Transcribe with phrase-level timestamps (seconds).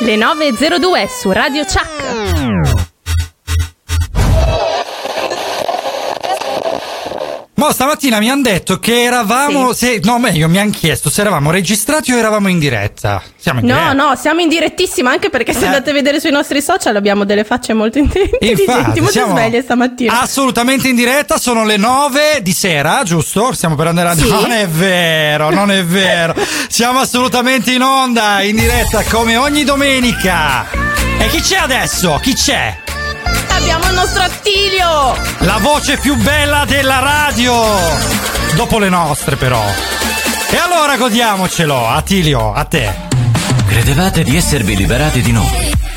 [0.00, 2.19] Le 9.02 su Radio Chuck.
[7.60, 9.72] Ma stamattina mi hanno detto che eravamo.
[9.74, 13.22] Se, no, meglio, mi hanno chiesto se eravamo registrati o eravamo in diretta.
[13.36, 13.92] Siamo in No, diretta.
[13.92, 15.66] no, siamo in direttissima anche perché se Eh.
[15.66, 19.60] andate a vedere sui nostri social abbiamo delle facce molto intelligenti, Infatti, molto siamo sveglie
[19.62, 20.20] stamattina.
[20.22, 23.52] Assolutamente in diretta, sono le 9 di sera, giusto?
[23.52, 24.14] Stiamo per andare a.
[24.16, 24.28] Sì.
[24.28, 26.34] Non è vero, non è vero.
[26.68, 30.66] Siamo assolutamente in onda, in diretta come ogni domenica.
[31.18, 32.18] E chi c'è adesso?
[32.22, 32.74] Chi c'è?
[33.50, 35.16] Abbiamo il nostro Attilio!
[35.40, 37.54] La voce più bella della radio!
[38.54, 39.62] Dopo le nostre, però.
[40.50, 42.92] E allora godiamocelo, Attilio, a te.
[43.66, 45.59] Credevate di esservi liberati di noi?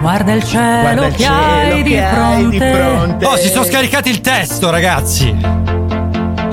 [0.00, 2.48] Guarda il cielo Guarda il che cielo hai di che hai fronte.
[2.48, 3.24] di fronte.
[3.26, 5.34] Oh, si sono scaricati il testo, ragazzi.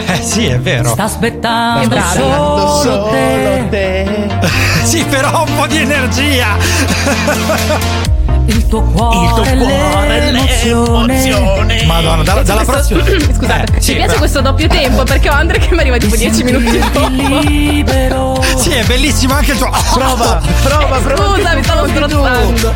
[0.06, 0.90] Eh sì, è vero.
[0.90, 2.18] Sta aspettando bravi.
[2.18, 3.68] solo, Solo te.
[3.70, 4.28] te.
[4.84, 6.48] Sì, però un po' di energia.
[8.46, 11.24] Il tuo cuore, Il tuo cuore, l'emozione.
[11.24, 11.84] l'emozione.
[11.86, 13.24] Madonna, dalla, dalla Questo- prossima.
[13.34, 15.98] Scusate, Eh, sì, mi piace però- questo doppio tempo perché ho Andre che mi arriva
[15.98, 17.08] tipo 10 minuti dopo.
[17.42, 18.32] libero.
[18.56, 19.70] Sì, è bellissimo anche il tuo.
[19.94, 21.36] Prova, prova, prova.
[21.36, 22.08] Scusa, mi stavo anche tu.
[22.08, 22.74] strozzando.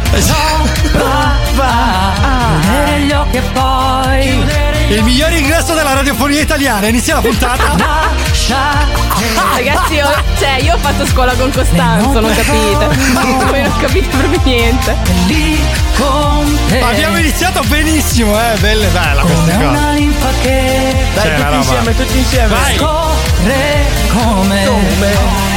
[2.62, 4.44] Chiudere gli occhi e poi
[4.90, 6.88] Il miglior ingresso della radiofonia italiana.
[6.88, 7.76] Inizia la puntata.
[8.48, 8.88] lascia
[9.56, 12.88] Ragazzi, io, cioè, io ho fatto scuola con Costanzo, non capite.
[13.50, 14.96] Voi non capite proprio niente.
[15.26, 15.60] lì
[15.98, 16.80] con te.
[16.80, 18.56] Abbiamo iniziato benissimo, eh.
[18.60, 19.70] Belle, bella come questa cosa.
[19.70, 22.48] una linfa che Dai, tutti insieme, tutti insieme.
[22.48, 22.76] Vai.
[22.78, 25.57] corre come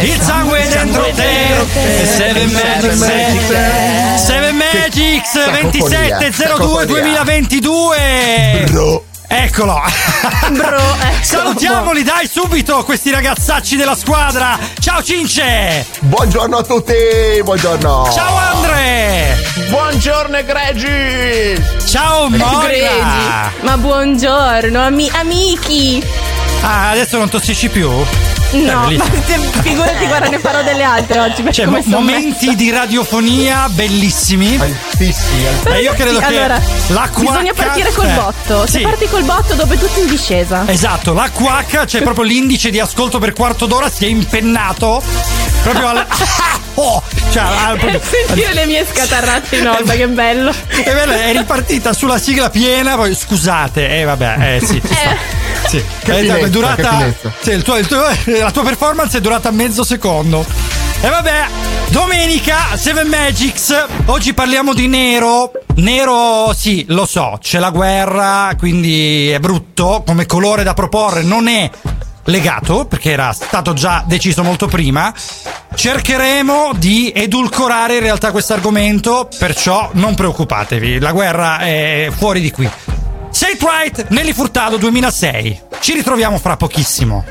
[0.00, 1.66] Il sangue dentro te.
[2.06, 4.24] Seven Magics.
[4.24, 8.64] Seven Magics Cacofonia, 2702 2022.
[8.70, 9.04] Bro.
[9.32, 9.80] Eccolo.
[10.50, 11.22] Bro, ecco.
[11.22, 14.58] Salutiamoli, dai, subito questi ragazzacci della squadra.
[14.80, 15.86] Ciao Cince.
[16.00, 16.94] Buongiorno a tutti,
[17.44, 18.10] buongiorno.
[18.12, 19.36] Ciao Andre.
[19.68, 21.62] Buongiorno egregi.
[21.86, 23.52] Ciao Moira.
[23.60, 26.02] Ma buongiorno, ami- amici.
[26.62, 27.88] Ah, adesso non tossisci più?
[28.52, 31.42] No, ma se- figurati, guarda, ne farò delle altre oggi.
[31.42, 34.56] Per Cioè, come mo- momenti di radiofonia bellissimi.
[34.58, 35.74] Altissimi, altissimi.
[35.76, 38.66] E io credo che allora, la bisogna quacca- partire col eh, botto.
[38.66, 38.80] Se sì.
[38.84, 40.64] parti col botto, dopo è tutto in discesa.
[40.66, 45.02] Esatto, la quacca, c'è proprio l'indice di ascolto per quarto d'ora, si è impennato
[45.62, 46.06] proprio al.
[46.74, 50.50] Oh, cioè, al- proprio- Sentire le mie scatarrate in onda, che bello.
[50.68, 54.80] È bello, è ripartita sulla sigla piena, poi scusate, eh vabbè, eh sì.
[54.80, 55.38] ci sta.
[55.68, 57.12] Sì, Che è durata.
[57.40, 58.02] sì, il tuo- il tuo-
[58.38, 60.44] la tua performance è durata mezzo secondo.
[61.02, 61.46] E vabbè,
[61.88, 63.86] domenica Seven Magics.
[64.06, 65.50] Oggi parliamo di nero.
[65.76, 71.48] Nero, sì, lo so, c'è la guerra, quindi è brutto come colore da proporre, non
[71.48, 71.70] è
[72.24, 75.12] legato perché era stato già deciso molto prima.
[75.74, 82.50] Cercheremo di edulcorare in realtà questo argomento, perciò non preoccupatevi, la guerra è fuori di
[82.50, 82.70] qui.
[83.52, 85.60] It Right, Nelly Furtado 2006.
[85.80, 87.24] Ci ritroviamo fra pochissimo.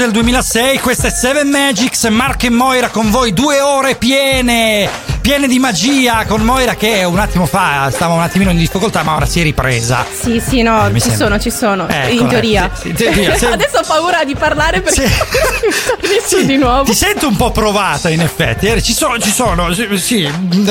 [0.00, 0.78] Del 2006.
[0.78, 2.04] Questa è Seven Magics.
[2.04, 4.88] Marco e Moira con voi due ore piene,
[5.20, 6.24] piene di magia.
[6.26, 9.42] Con Moira che un attimo fa stava un attimino in difficoltà, ma ora si è
[9.42, 10.06] ripresa.
[10.10, 11.16] Sì, sì, no, Eh, ci sembra.
[11.18, 11.88] sono, ci sono.
[11.88, 12.70] Ecco, in teoria.
[12.72, 13.44] sì, sì, in teoria, sì.
[13.44, 15.12] Adesso ho paura di parlare perché Sì.
[16.26, 16.84] sono di nuovo.
[16.84, 18.66] Ti sento un po' provata, in effetti.
[18.66, 19.72] Eh, Ci sono, ci sono.
[19.74, 20.30] Sì, sì,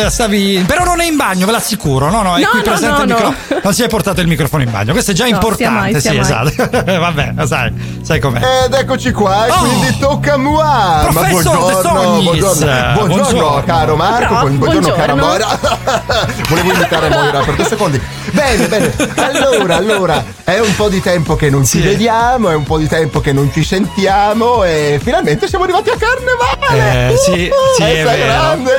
[0.09, 0.63] stavi.
[0.65, 2.09] Però non è in bagno, ve l'assicuro.
[2.09, 3.15] No, no, è No, qui no, presente no, il no.
[3.15, 3.59] microfono.
[3.63, 4.91] Non si è portato il microfono in bagno.
[4.93, 5.91] Questo è già No, sia importante.
[5.91, 6.25] mai, sia sì, mai.
[6.25, 6.69] esatto.
[6.99, 7.71] Va bene, sai,
[8.09, 8.39] sai com'è.
[8.65, 9.57] Ed eccoci qua, e Oh!
[9.59, 10.55] quindi tocca a moi.
[10.63, 12.23] Ma Professor De buongiorno, Sognis.
[12.23, 13.63] buongiorno, buongiorno, Buongiorno.
[13.65, 15.45] caro Marco, Però, buon- buongiorno, cara buongiorno.
[15.45, 16.25] Moira.
[16.49, 18.01] Volevo imitare Moira per due secondi.
[18.31, 18.93] Bene, bene.
[19.15, 21.81] Allora, allora, è un po' di tempo che non ci Sì.
[21.83, 25.95] vediamo, è un po' di tempo che non ci sentiamo e finalmente siamo arrivati a
[25.97, 27.13] carnevale.
[27.13, 28.25] Eh, sì, sì, Eh, è vero.
[28.25, 28.71] grande.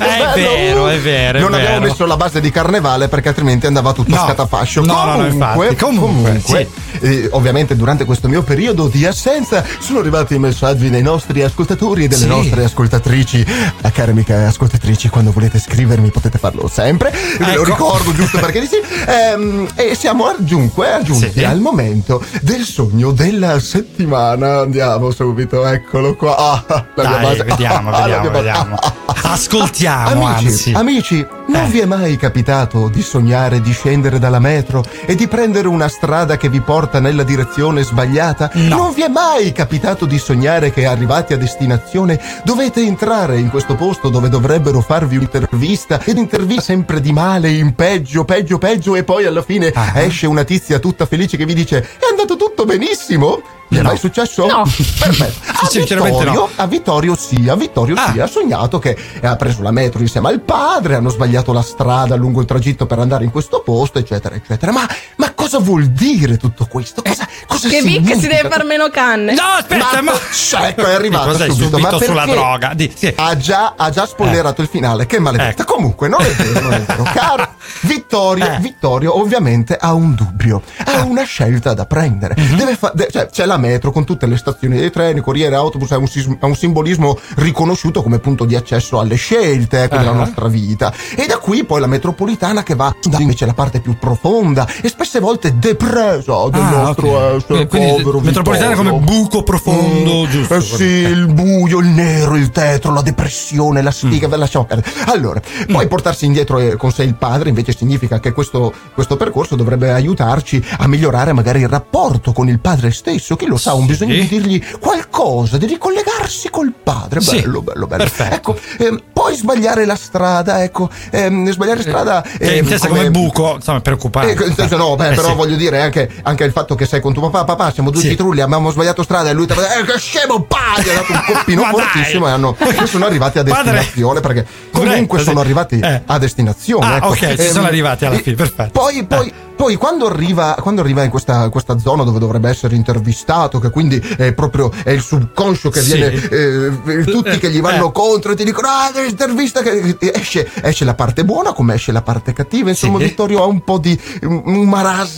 [0.00, 1.90] È vero, è vero, è Non abbiamo vero.
[1.90, 4.20] messo la base di carnevale perché altrimenti andava tutto No.
[4.22, 4.80] a scatafascio.
[4.82, 6.68] No, no, no, comunque, infatti, comunque,
[7.00, 12.04] eh, ovviamente durante questo mio periodo di assenza sono arrivati i messaggi dei nostri ascoltatori
[12.04, 12.28] e delle Sì.
[12.28, 13.44] nostre ascoltatrici.
[13.82, 17.10] A care amiche ascoltatrici, quando volete scrivermi potete farlo sempre.
[17.38, 17.64] Ve lo Ecco.
[17.64, 18.76] ricordo giusto perché di sì.
[19.06, 21.44] Ehm, e siamo a- dunque aggiunti Sì.
[21.44, 24.60] al momento del sogno della settimana.
[24.60, 26.36] Andiamo subito, eccolo qua.
[26.36, 26.64] Ah,
[26.94, 27.44] la Dai, base.
[27.44, 28.76] vediamo, Ah, vediamo, vediamo.
[29.22, 30.72] Ascoltiamo, Amici, anzi.
[30.72, 31.68] amici, non Eh.
[31.68, 36.36] vi è mai capitato di sognare di scendere dalla metro e di prendere una strada
[36.36, 38.50] che vi porta nella direzione sbagliata?
[38.54, 38.76] No.
[38.76, 43.74] Non vi è mai capitato di sognare che arrivati a destinazione dovete entrare in questo
[43.74, 49.02] posto dove dovrebbero farvi un'intervista ed intervista sempre di male, in peggio, peggio, peggio e
[49.04, 50.00] poi alla fine Ah.
[50.00, 53.40] esce una tizia tutta felice che vi dice è andato tutto benissimo?
[53.70, 53.82] È No.
[53.82, 54.46] mai successo?
[54.46, 54.62] No.
[54.64, 55.38] Perfetto.
[55.62, 56.30] A Sinceramente no.
[56.32, 58.10] Vittorio, a Vittorio sì, a Vittorio Ah.
[58.12, 62.16] sì, ha sognato che ha preso la metro insieme al padre, hanno sbagliato la strada
[62.16, 64.72] lungo il tragitto per andare in questo posto, eccetera, eccetera.
[64.72, 64.86] Ma,
[65.16, 67.02] ma cosa vuol dire tutto questo?
[67.02, 69.34] Cosa, cosa Che Vic si deve far meno canne.
[69.34, 70.12] No, aspetta, ma.
[70.32, 72.72] Cioè, ecco, è arrivato subito, subito ma sulla droga?
[72.74, 73.12] Di- sì.
[73.16, 75.62] Ha già, ha già spoilerato il finale, che maledetta.
[75.62, 75.74] Ecco.
[75.74, 77.02] Comunque, non è vero, non è vero.
[77.12, 77.48] Caro
[77.82, 78.58] Vittorio, Eh.
[78.58, 82.34] Vittorio ovviamente ha un dubbio, ha una scelta da prendere.
[82.36, 82.56] Mhm.
[82.56, 85.90] Deve fa- de- cioè, c'è la metro con tutte le stazioni dei treni, corriere, autobus,
[85.92, 90.14] ha un, sis- un simbolismo riconosciuto come punto di accesso alle scelte ecco, della Ah.
[90.14, 90.92] nostra vita.
[91.16, 95.18] E da qui poi la metropolitana che va invece la parte più profonda e spesse
[95.20, 97.36] volte depresa del Ah, nostro ok.
[97.36, 98.90] essere Quindi povero metropolitana Vittorio.
[98.92, 100.54] come buco profondo, Mm, giusto?
[100.56, 104.30] Eh sì, il buio, il nero, il tetro, la depressione, la sfiga, Mm.
[104.30, 104.88] ve lasciamo perdere.
[105.06, 109.56] Allora, poi portarsi indietro eh, con sé il padre invece significa che questo, questo percorso
[109.56, 113.36] dovrebbe aiutarci a migliorare magari il rapporto con il padre stesso.
[113.36, 113.88] Chi lo sa, ha un Sì.
[113.88, 117.20] bisogno di dirgli qualcosa, di ricollegarsi col padre.
[117.20, 117.40] Sì.
[117.40, 118.02] Bello, bello, bello.
[118.04, 118.34] Perfetto.
[118.34, 122.22] Ecco, ehm, poi sbagliare la strada, ecco, ehm, sbagliare strada.
[122.22, 124.44] Che ehm, intesa come buco, insomma, preoccupante.
[124.44, 125.36] eh, no, beh, Eh, però sì.
[125.36, 128.08] voglio dire anche, anche il fatto che sei con tuo papà, papà, siamo due Sì.
[128.10, 130.58] citrulli, abbiamo sbagliato strada e lui ti ha detto, eh, che scemo, pa!
[130.82, 131.70] Gli ha dato un coppino dai!
[131.70, 133.72] fortissimo e hanno, e sono arrivati a Padre.
[133.72, 136.02] destinazione perché comunque Corretto, sono arrivati Eh.
[136.06, 136.86] a destinazione.
[136.86, 137.06] Ah, ecco.
[137.08, 138.70] ok, ci sono arrivati alla fine, perfetto.
[138.80, 143.58] Poi, poi, poi quando arriva, quando arriva in questa, questa zona dove dovrebbe essere intervistato,
[143.58, 145.94] che quindi è proprio è il subconscio che Sì.
[145.96, 147.92] viene, eh, tutti che gli vanno Eh.
[147.92, 151.92] contro e ti dicono, ah, devi intervista, che esce, esce la parte buona come esce
[151.92, 152.70] la parte cattiva.
[152.70, 153.04] Insomma, Sì.
[153.04, 154.68] Vittorio ha un po' di un un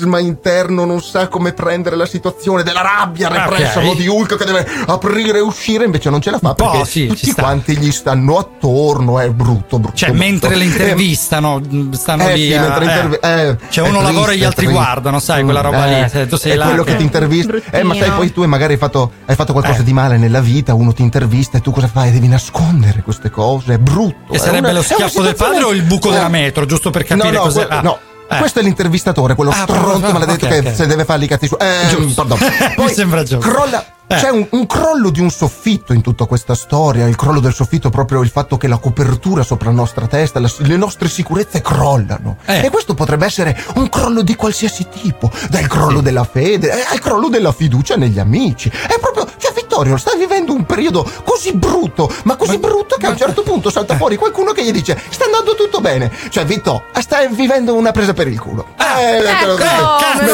[0.07, 3.85] marasma interno, non sa come prendere la situazione della rabbia repressa Ok.
[3.85, 7.07] mo di Hulk che deve aprire e uscire, invece non ce la fa perché sì,
[7.07, 7.43] tutti sta.
[7.43, 9.97] quanti gli stanno attorno, è brutto, brutto.
[9.97, 10.25] Cioè, brutto.
[10.25, 11.61] mentre le Eh, intervistano,
[11.93, 12.47] stanno eh lì.
[12.47, 12.85] sì, a- eh.
[12.85, 14.83] intervi- eh, cioè, uno lavora e triste, gli altri triste.
[14.83, 16.09] guardano, sai, quella roba lì.
[16.09, 16.65] Se tu sei è là.
[16.67, 17.55] quello che ti intervista.
[17.71, 19.85] Eh, ma sai, poi tu magari hai fatto, hai fatto qualcosa Eh.
[19.85, 22.11] di male nella vita, uno ti intervista e tu cosa fai?
[22.11, 24.33] Devi nascondere queste cose, è brutto.
[24.33, 26.13] E sarebbe una- lo schiaffo del padre o il buco Eh.
[26.13, 27.67] della metro, giusto per capire no, no, cos'è?
[27.67, 27.81] que- ah.
[27.81, 27.99] no.
[28.35, 28.39] Eh.
[28.39, 30.75] Questo è l'intervistatore, quello Ah, stronzo proprio, maledetto ok, che ok.
[30.75, 31.57] se deve fare i cazzi su.
[31.59, 32.25] Eh, Giusto.
[32.27, 32.39] pardon.
[32.69, 33.49] Mi Poi sembra giusto.
[33.51, 33.85] Crolla.
[34.09, 34.17] Eh.
[34.17, 37.07] C'è un, un crollo di un soffitto in tutta questa storia.
[37.07, 40.39] Il crollo del soffitto è proprio il fatto che la copertura sopra la nostra testa,
[40.39, 42.37] la- le nostre sicurezze crollano.
[42.45, 42.67] Eh.
[42.67, 46.99] E questo potrebbe essere un crollo di qualsiasi tipo, dal crollo della fede eh, al
[46.99, 48.69] crollo della fiducia negli amici.
[48.69, 53.07] È proprio, cioè Vittorio, stai vivendo un periodo così brutto, ma così Ma- brutto che
[53.07, 56.13] a un certo punto salta fuori qualcuno che gli dice sta andando tutto bene.
[56.29, 58.67] Cioè Vitto, stai vivendo una presa per il culo.
[58.79, 60.25] Eh, ecco, cazzo.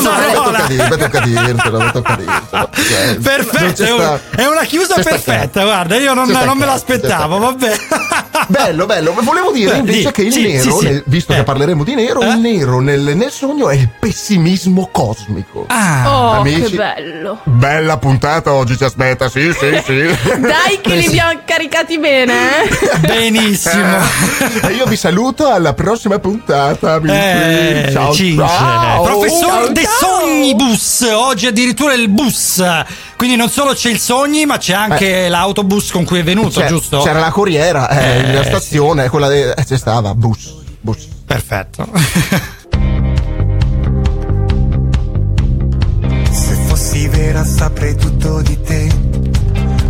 [2.72, 6.66] Cioè, Perfetto, è, un- sta- è una chiusa sta perfetta, guarda, io non, sta me
[6.66, 7.76] l'aspettavo, sta vabbè.
[8.48, 9.12] Bello, bello.
[9.12, 10.84] Ma Volevo dire Eh, invece di- che il sì, nero, sì, sì.
[10.84, 11.36] nel- visto Eh.
[11.36, 12.28] che parleremo di nero, Eh?
[12.30, 15.64] il nero nel, nel sogno è il pessimismo cosmico.
[15.68, 16.70] Ah, Oh, amici.
[16.70, 17.40] che bello.
[17.44, 19.96] Bella puntata oggi ci aspetta, sì, sì, sì.
[20.40, 22.32] Dai che li abbiamo caricati bene,
[22.64, 22.98] eh?
[23.00, 23.98] benissimo.
[24.62, 27.14] E io vi saluto alla prossima puntata, amici.
[27.14, 29.02] Eh, ciao, ciao.
[29.02, 30.20] Professor Ciao, De ciao.
[30.20, 32.62] Sognibus, oggi addirittura il bus.
[33.18, 36.68] Quindi non solo c'è il Sogni, ma c'è anche l'autobus con cui è venuto, C'è-
[36.68, 37.00] giusto?
[37.02, 38.48] C'era la corriera eh, Eh, nella sì.
[38.48, 41.08] stazione, quella de- eh, c'è stava, bus, bus.
[41.26, 41.88] Perfetto.
[46.30, 48.88] Se fossi vera saprei tutto di te.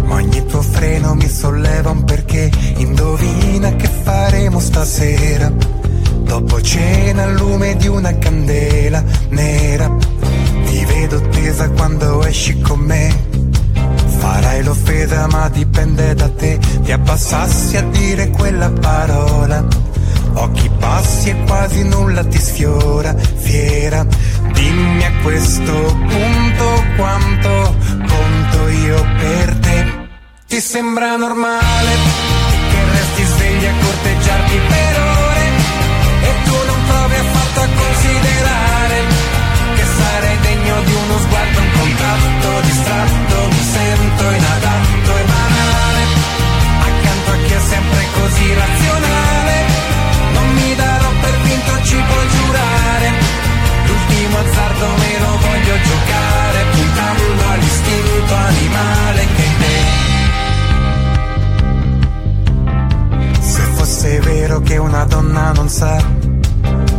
[0.06, 2.50] Ma ogni tuo freno mi solleva un perché.
[2.78, 5.52] Indovina che faremo stasera.
[6.22, 9.94] Dopo cena al lume di una candela nera.
[11.08, 13.08] Vedo tesa quando esci con me.
[14.18, 16.58] Farai l'offesa ma dipende da te.
[16.82, 19.64] Ti abbassassi a dire quella parola.
[20.34, 24.04] Occhi bassi e quasi nulla ti sfiora, fiera.
[24.52, 27.74] Dimmi a questo punto quanto
[28.06, 30.08] conto io per te.
[30.46, 31.92] Ti sembra normale
[32.68, 35.46] che resti svegli a corteggiarti per ore
[36.20, 38.67] e tu non provi affatto a considerare
[41.08, 46.02] uno sguardo, un contatto distratto, mi sento inadatto e banale
[46.88, 49.54] accanto a chi è sempre così razionale.
[50.32, 53.08] Non mi darò per vinto, ci puoi giurare.
[53.86, 59.76] L'ultimo azzardo me lo voglio giocare, puntando all'istinto animale che in me.
[63.40, 66.17] Se fosse vero che una donna non sa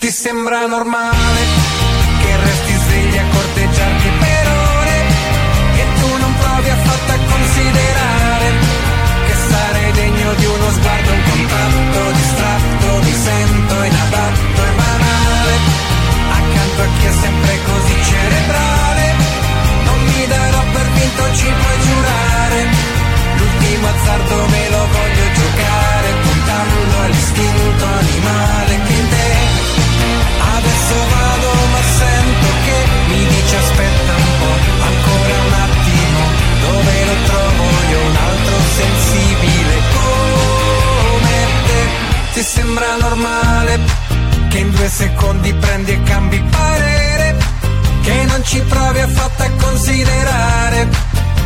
[0.00, 1.42] Ti sembra normale
[2.22, 4.96] che resti svegli a corteggiarti per ore
[5.76, 8.48] e tu non provi affatto a considerare
[9.26, 15.54] che sarei degno di uno sguardo, un contatto distratto, mi sento inadatto e banale
[16.32, 19.04] accanto a chi è sempre così cerebrale.
[19.84, 22.68] Non mi darò per vinto, ci puoi giurare.
[23.36, 29.39] L'ultimo azzardo me lo voglio giocare, puntando all'istinto animale che in te.
[30.90, 34.56] Adesso vado, ma sento che mi dice aspetta un po',
[34.90, 36.20] ancora un attimo,
[36.62, 42.32] dove lo trovo io un altro sensibile come te?
[42.32, 43.78] Ti sembra normale
[44.48, 47.36] che in due secondi prendi e cambi parere?
[48.02, 50.88] Che non ci provi affatto a considerare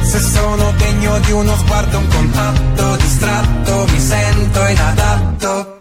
[0.01, 5.75] se sono degno di uno sguardo, un contatto distratto, mi sento inadatto.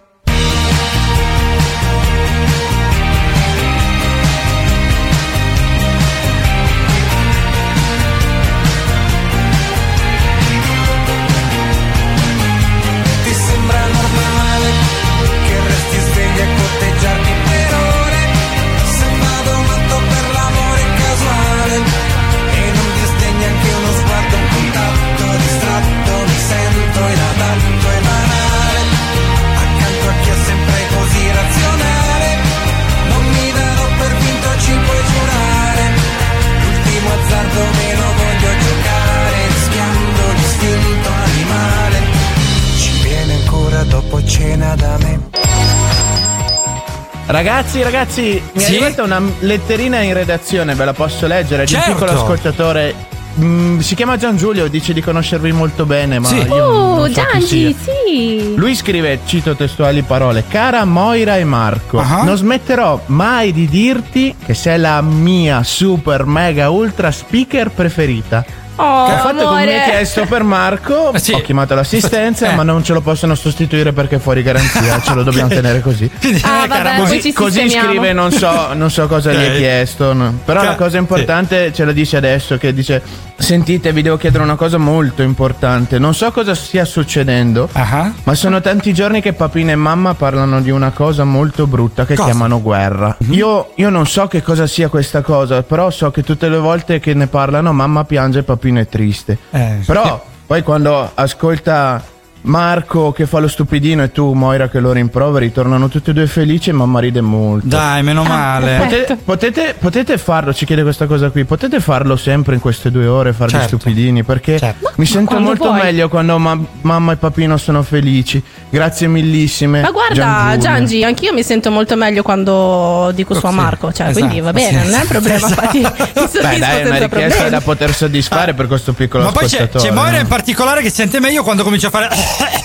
[47.44, 48.76] Ragazzi, ragazzi, mi Sì?
[48.76, 51.66] è arrivata una letterina in redazione, ve la posso leggere?
[51.66, 52.00] Di un Certo.
[52.00, 52.96] piccolo ascoltatore.
[53.38, 56.38] Mm, si chiama Gian Giulio, dice di conoscervi molto bene, ma Sì.
[56.38, 58.54] io non Oh, so Giangi, sì.
[58.56, 62.24] Lui scrive, cito testuali parole, cara Moira e Marco, Ah.
[62.24, 68.46] non smetterò mai di dirti che sei la mia super mega ultra speaker preferita.
[68.76, 69.82] Oh, Che ha fatto come mi amore.
[69.82, 71.32] ha chiesto per Marco, Eh, sì.
[71.34, 72.56] ho chiamato l'assistenza, Eh.
[72.56, 76.10] ma non ce lo possono sostituire perché è fuori garanzia, ce lo dobbiamo tenere così.
[76.42, 79.52] Ah, eh, vabbè, Così, così scrive, non so, non so cosa gli Ok.
[79.52, 80.14] ha chiesto.
[80.14, 80.40] no.
[80.44, 83.02] Però Ca- la cosa importante ce la dice adesso: che dice:
[83.44, 86.00] Sentite, vi devo chiedere una cosa molto importante.
[86.00, 87.68] Non so cosa stia succedendo.
[87.74, 88.10] Ah.
[88.24, 92.16] Ma sono tanti giorni che papina e mamma parlano di una cosa molto brutta che
[92.16, 92.30] Cosa?
[92.30, 93.18] chiamano guerra.
[93.32, 97.02] io, io non so che cosa sia questa cosa, però so che tutte le volte
[97.02, 99.38] che ne parlano mamma piange e papino è triste.
[99.52, 99.80] Eh.
[99.86, 102.02] Però poi quando ascolta
[102.46, 106.28] Marco che fa lo stupidino e tu Moira che lo rimproveri tornano tutti e due
[106.28, 107.68] felici e mamma ride molto.
[107.68, 108.78] Dai, meno male.
[108.80, 113.08] Potete, potete, potete farlo, ci chiede questa cosa qui, potete farlo sempre in queste due
[113.08, 113.78] ore, fare gli Certo.
[113.80, 114.92] stupidini, perché Certo.
[114.96, 115.82] mi sento molto vuoi.
[115.84, 118.44] meglio quando ma- mamma e papino sono felici.
[118.74, 119.82] Grazie millissime.
[119.82, 120.58] Ma guarda.
[120.58, 123.94] Giangi, anch'io mi sento molto meglio quando dico su a Sì, Marco.
[123.94, 125.46] Cioè, esatto, quindi va bene, sì, non è un problema.
[125.46, 125.78] esatto.
[125.78, 125.86] Infatti, mi
[126.32, 127.50] soddisfo Beh, dai, è una richiesta problemi.
[127.52, 129.90] da poter soddisfare per questo piccolo Ma poi c'è, ascoltatore.
[129.90, 130.22] c'è Moira no?
[130.22, 132.10] in particolare che sente meglio quando comincia a fare.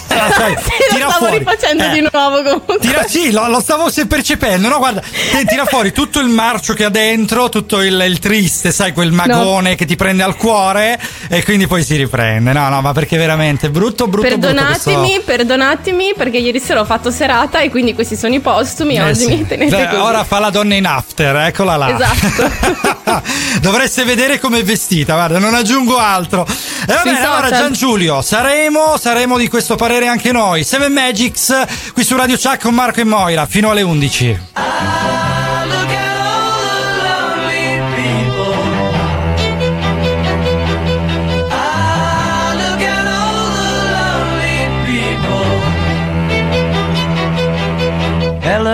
[0.08, 1.38] cioè, Sì, tira lo stavo fuori.
[1.40, 2.78] rifacendo Eh, di nuovo comunque.
[2.78, 4.78] Tira, sì, lo, lo stavo se percependo, no?
[4.78, 8.92] Guarda, te- tira fuori tutto il marcio che ha dentro, tutto il, il triste, sai,
[8.94, 10.98] quel magone che ti prende al cuore
[11.28, 12.54] e quindi poi si riprende.
[12.54, 15.22] No, no, ma perché veramente brutto, brutto, Perdonatemi, brutto.
[15.26, 18.96] perdonatemi perché ieri sera ho fatto serata e quindi questi sono i postumi.
[18.96, 19.26] Eh, oggi sì.
[19.28, 20.00] mi tenete Cioè, così.
[20.00, 21.94] Ora fa la donna in after, eccola là.
[21.94, 23.22] Esatto.
[23.60, 26.46] Dovreste vedere come è vestita, guarda, non aggiungo altro.
[26.46, 27.62] E va Sui bene, allora social.
[27.62, 30.64] Gian Giulio, saremo, saremo di questo parere anche noi.
[30.64, 34.40] Seven Magics qui su Radio Chuck con Marco e Moira fino alle 11.
[34.54, 35.27] Look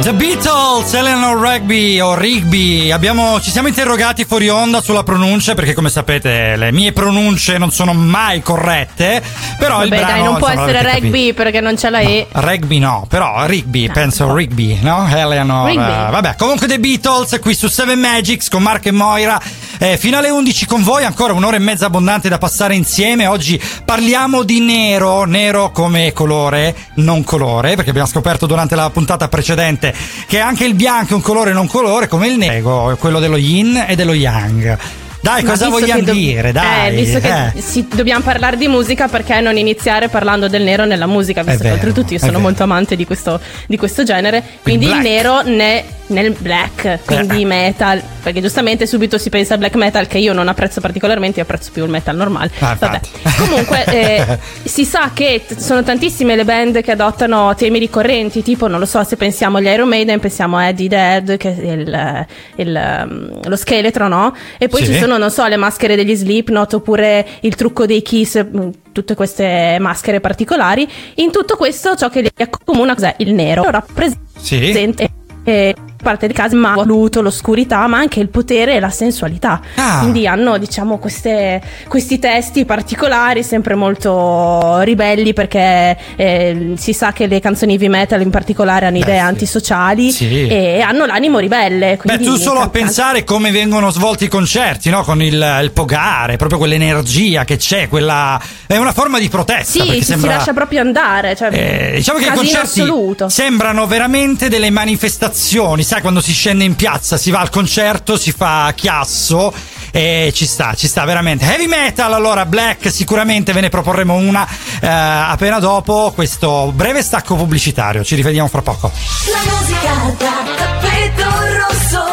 [0.00, 2.90] The Beatles, Eleanor Rigby o Rigby.
[2.92, 7.70] Abbiamo, ci siamo interrogati fuori onda sulla pronuncia perché, come sapete, le mie pronunce non
[7.72, 9.22] sono mai corrette.
[9.58, 11.16] Però il Vabbè, brano dai, non può insomma, essere l'avete capito.
[11.16, 12.26] rugby perché non c'è la E.
[12.30, 15.06] Rugby no, però Rigby, penso Rigby, no?
[15.12, 15.66] Eleanor.
[15.68, 15.82] Rigby.
[15.82, 19.38] eh, vabbè, comunque The Beatles qui su Seven Magics con Mark e Moira.
[19.80, 23.26] Eh, fino alle 11 con voi, ancora un'ora e mezza abbondante da passare insieme.
[23.26, 29.28] Oggi parliamo di nero, nero come colore, non colore, perché abbiamo scoperto durante la puntata
[29.28, 29.87] precedente
[30.26, 33.84] che anche il bianco è un colore non colore, come il nero, quello dello yin
[33.88, 34.78] e dello yang.
[35.20, 36.52] Dai, Ma cosa vogliamo che do- dire?
[36.52, 37.60] Dai, Eh, visto che eh.
[37.60, 41.42] si- dobbiamo parlare di musica, perché non iniziare parlando del nero nella musica?
[41.42, 42.42] Visto che vero, oltretutto io sono vero.
[42.44, 44.42] molto amante di questo, di questo genere.
[44.62, 45.04] Quindi il black.
[45.06, 47.46] nero ne- nel black, quindi Eh.
[47.46, 48.00] metal.
[48.22, 51.70] Perché giustamente subito si pensa al black metal, che io non apprezzo particolarmente, io apprezzo
[51.72, 52.50] più il metal normale.
[52.60, 53.00] Ah, Vabbè.
[53.38, 58.66] Comunque, eh, si sa che t- sono tantissime le band che adottano temi ricorrenti, tipo,
[58.68, 62.26] non lo so, se pensiamo agli Iron Maiden, pensiamo a Eddie Dead, che è il,
[62.56, 64.34] il, um, lo scheletro, no?
[64.58, 64.92] E poi Sì.
[64.92, 69.14] ci sono, non so, le maschere degli Slipknot oppure il trucco dei Kiss, mh, tutte
[69.14, 70.88] queste maschere particolari.
[71.16, 73.14] In tutto questo, ciò che li accomuna cos'è?
[73.18, 73.62] Il nero.
[73.70, 75.06] Rappresenta
[75.44, 79.60] eh, parte dei casi ma ha voluto l'oscurità ma anche il potere e la sensualità
[79.74, 79.98] Ah.
[80.00, 87.26] quindi hanno diciamo queste, questi testi particolari sempre molto ribelli perché eh, si sa che
[87.26, 89.24] le canzoni heavy metal in particolare hanno Beh, idee sì.
[89.24, 90.46] antisociali Sì.
[90.46, 95.02] e hanno l'animo ribelle Beh, tu solo a pensare come vengono svolti i concerti, no?
[95.02, 98.40] Con il, il pogare, proprio quell'energia che c'è, quella.
[98.66, 99.82] È una forma di protesta.
[99.84, 100.30] sì ci sembra.
[100.30, 105.82] si lascia proprio andare cioè, Eh, diciamo che i concerti assoluto sembrano veramente delle manifestazioni,
[105.88, 109.54] sai quando si scende in piazza, si va al concerto, si fa chiasso
[109.90, 111.46] E ci sta, ci sta veramente.
[111.46, 114.46] Heavy metal, allora Black, sicuramente ve ne proporremo una
[114.82, 118.04] eh, appena dopo questo breve stacco pubblicitario.
[118.04, 118.92] Ci rivediamo fra poco.
[119.32, 121.24] La musica da tappeto
[121.56, 122.04] rosso.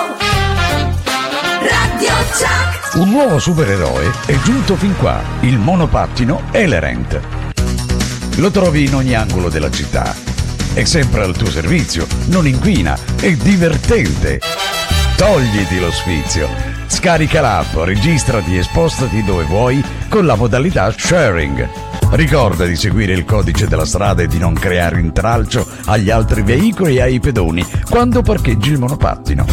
[1.59, 2.95] Radio Chuck.
[2.95, 7.19] Un nuovo supereroe è giunto fin qua, il monopattino Elerent.
[8.37, 10.34] Lo trovi in ogni angolo della città.
[10.75, 14.41] È sempre al tuo servizio, non inquina, è divertente.
[15.15, 16.49] Togliti lo sfizio.
[16.87, 21.69] Scarica l'app, registrati e spostati dove vuoi con la modalità sharing.
[22.09, 26.97] Ricorda di seguire il codice della strada e di non creare intralcio agli altri veicoli
[26.97, 29.45] e ai pedoni quando parcheggi il monopattino.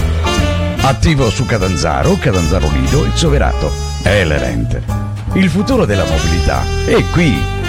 [0.79, 3.71] Attivo su Catanzaro, Catanzaro Lido e Soverato.
[4.03, 4.83] Elerent.
[5.35, 7.62] Il futuro della mobilità è qui.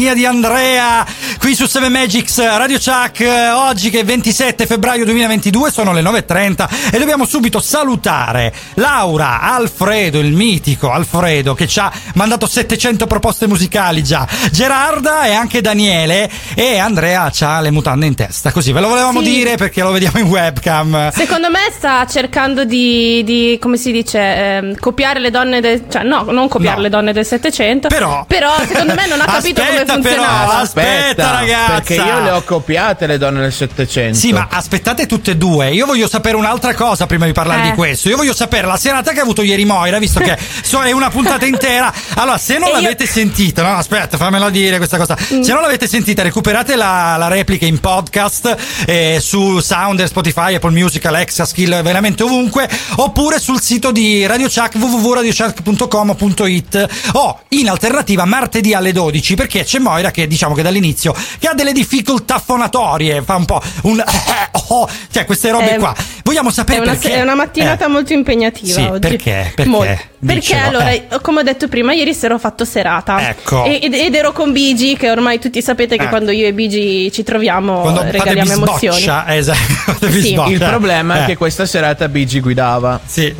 [0.00, 1.06] Compagnia di Andrea
[1.50, 3.20] qui su 7 Magics Radio Chuck.
[3.20, 9.40] eh, Oggi che è 27 febbraio 2022 sono le 9.30 e dobbiamo subito salutare Laura,
[9.40, 15.60] Alfredo, il mitico Alfredo che ci ha mandato 700 proposte musicali già, Gerarda e anche
[15.60, 19.30] Daniele e Andrea ha le mutande in testa, così ve lo volevamo Sì.
[19.30, 21.10] dire perché lo vediamo in webcam.
[21.10, 25.84] Secondo me sta cercando di, di, come si dice, ehm, copiare le donne del...
[25.90, 26.82] cioè no, non copiare No.
[26.82, 27.88] le donne del Settecento.
[27.88, 30.58] Però- Però secondo me non ha capito Aspetta, come però, funzionava.
[30.60, 31.72] aspetta, ragazza.
[31.74, 34.18] Perché io le ho copiate le donne del Settecento.
[34.18, 35.70] Sì, ma aspettate tutte e due.
[35.72, 37.70] Io voglio sapere un'altra cosa prima di parlare Eh.
[37.70, 38.08] di questo.
[38.08, 41.10] Io voglio sapere la serata che ha avuto ieri Moira, visto che so- è una
[41.10, 41.92] puntata intera.
[42.14, 42.82] Allora, se non E io- Mm.
[42.82, 45.16] l'avete sentita, no, aspetta, fammela dire questa cosa.
[45.18, 50.70] Se non l'avete sentita, recuperate la, la replica in podcast eh, su Sounder, Spotify, Apple
[50.70, 52.68] Music, Alexa, Skill, veramente ovunque.
[52.96, 59.78] Oppure sul sito di Radio Chuck www.radiochuck.com.it o in alternativa martedì alle 12 perché c'è
[59.78, 64.02] Moira che diciamo che dall'inizio che ha delle difficoltà fonatorie, fa un po' un
[64.68, 65.94] oh, cioè queste robe Eh, qua.
[66.22, 68.98] Vogliamo È sapere una, perché è una mattinata Eh, molto impegnativa Sì, oggi.
[69.00, 69.52] perché?
[69.54, 69.70] Perché?
[69.70, 70.08] Molto.
[70.20, 71.06] Perché Dicelo, allora, eh.
[71.22, 73.28] come ho detto prima, ieri sera ho fatto serata.
[73.30, 73.64] Ecco.
[73.64, 76.08] Ed, ed ero con Bigi, che ormai tutti sapete che Eh.
[76.08, 78.96] quando io e Bigi ci troviamo quando fate regaliamo emozioni.
[78.96, 79.58] bisboccia, esatto,
[79.98, 80.32] fate Sì.
[80.34, 83.00] Il problema è Eh, che questa serata Bigi guidava.
[83.06, 83.34] sì.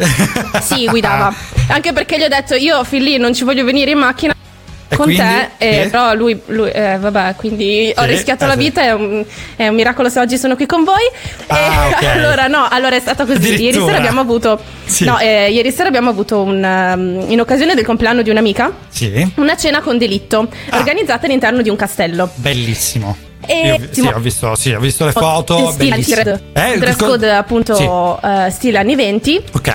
[0.62, 1.32] Sì, guidava.
[1.68, 4.34] Anche perché gli ho detto, io fin lì non ci voglio venire in macchina.
[4.92, 5.22] E con quindi?
[5.22, 5.48] te,
[5.84, 9.24] eh, però lui, lui eh, vabbè, quindi ho Sì, rischiato eh, la vita, è un,
[9.54, 11.02] è un miracolo se oggi sono qui con voi.
[11.46, 12.02] Ah, E ok.
[12.16, 13.54] allora, no, allora è stato così.
[13.62, 15.04] Ieri sera abbiamo avuto, Sì.
[15.04, 19.32] no, eh, ieri sera abbiamo avuto un, um, in occasione del compleanno di un'amica, Sì,
[19.36, 20.78] una cena con delitto, Ah.
[20.78, 22.28] organizzata all'interno di un castello.
[22.34, 23.16] bellissimo.
[23.46, 27.06] E- Io- sì, ho visto, sì, ho visto le foto, Eh, stile- Eh, dress co-
[27.06, 29.68] code appunto eh, stile anni 20 Ok.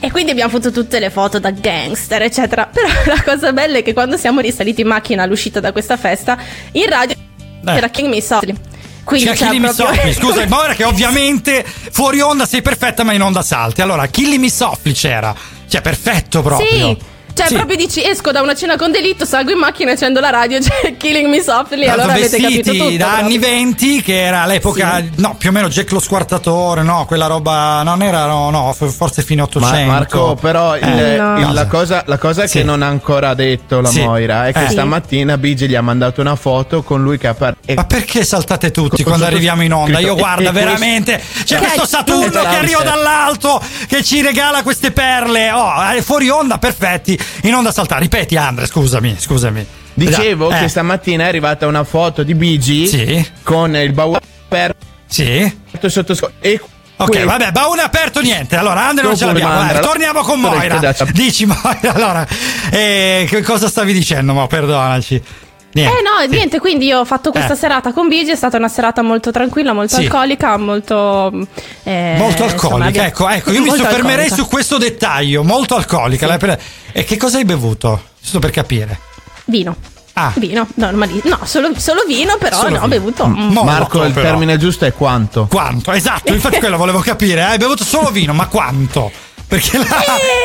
[0.00, 3.82] e quindi abbiamo fatto tutte le foto da gangster eccetera però la cosa bella è
[3.82, 6.38] che quando siamo risaliti in macchina all'uscita da questa festa
[6.72, 7.14] in radio
[7.64, 8.54] c'era King Me Softly
[9.04, 13.22] quindi C'è proprio- Softly, scusa, ma ora che ovviamente fuori onda sei perfetta ma in
[13.22, 13.80] onda salti.
[13.82, 15.34] Allora, Killing Me Softly c'era.
[15.66, 16.68] Cioè, perfetto proprio.
[16.68, 16.96] sì
[17.34, 17.54] cioè Sì.
[17.54, 20.96] proprio dici esco da una cena con delitto salgo in macchina accendo la radio c'è
[20.96, 23.24] Killing Me Softly l'altro allora avete capito tutto da proprio.
[23.24, 27.82] anni 20 che era l'epoca no più o meno Jack lo squartatore no quella roba
[27.82, 31.38] non era no, no forse fine 800 Ma Marco, però il- Eh, No.
[31.38, 32.58] il- la cosa, la cosa Sì.
[32.58, 34.00] che non ha ancora detto la Sì.
[34.02, 34.70] Moira è che Eh.
[34.70, 38.24] stamattina Bigi gli ha mandato una foto con lui che ha par- e- ma perché
[38.24, 39.98] saltate tutti quando arriviamo in onda?
[39.98, 41.22] Io guarda, veramente.
[41.44, 45.50] C'è questo Saturno che arriva dall'alto che ci regala queste perle.
[45.52, 47.18] Oh, eh, fuori onda, perfetti.
[47.42, 48.00] In onda saltare.
[48.02, 49.66] Ripeti, Andre, scusami, scusami.
[49.94, 53.26] Dicevo Eh, che stamattina è arrivata una foto di Bigi Sì.
[53.42, 55.58] con il baule aperto Sì.
[55.88, 56.60] sotto e
[56.96, 58.56] Ok, vabbè, baule aperto niente.
[58.56, 59.70] Allora, Andre non ce l'abbiamo.
[59.70, 60.78] Eh, torniamo con Moira.
[61.12, 62.26] Dici, Moira, allora.
[62.70, 64.34] eh, che cosa stavi dicendo?
[64.34, 65.22] Ma perdonaci.
[65.72, 65.98] Niente.
[65.98, 66.28] Eh no, Sì.
[66.36, 67.56] niente, quindi io ho fatto questa Eh.
[67.56, 70.02] serata con Bigi, è stata una serata molto tranquilla, molto Sì.
[70.04, 71.30] alcolica, molto...
[71.84, 74.34] eh, Molto insomma, alcolica, abbia- ecco, ecco, io mi soffermerei alcolica.
[74.34, 76.38] su questo dettaglio, molto alcolica.
[76.38, 76.56] Sì.
[76.92, 78.02] E che cosa hai bevuto?
[78.20, 78.98] Giusto per capire.
[79.44, 79.76] Vino.
[80.14, 80.32] Ah.
[80.34, 82.88] Vino, normali- no, solo, solo vino, però Solo ne ho vino.
[82.88, 83.26] bevuto.
[83.28, 83.32] Mm.
[83.32, 84.26] mm, Molto, Marco, il però.
[84.26, 85.46] termine giusto è quanto?
[85.48, 85.92] Quanto?
[85.92, 87.40] Esatto, infatti quello volevo capire.
[87.42, 89.10] eh, Hai bevuto solo vino, ma quanto?
[89.50, 89.84] Perché la...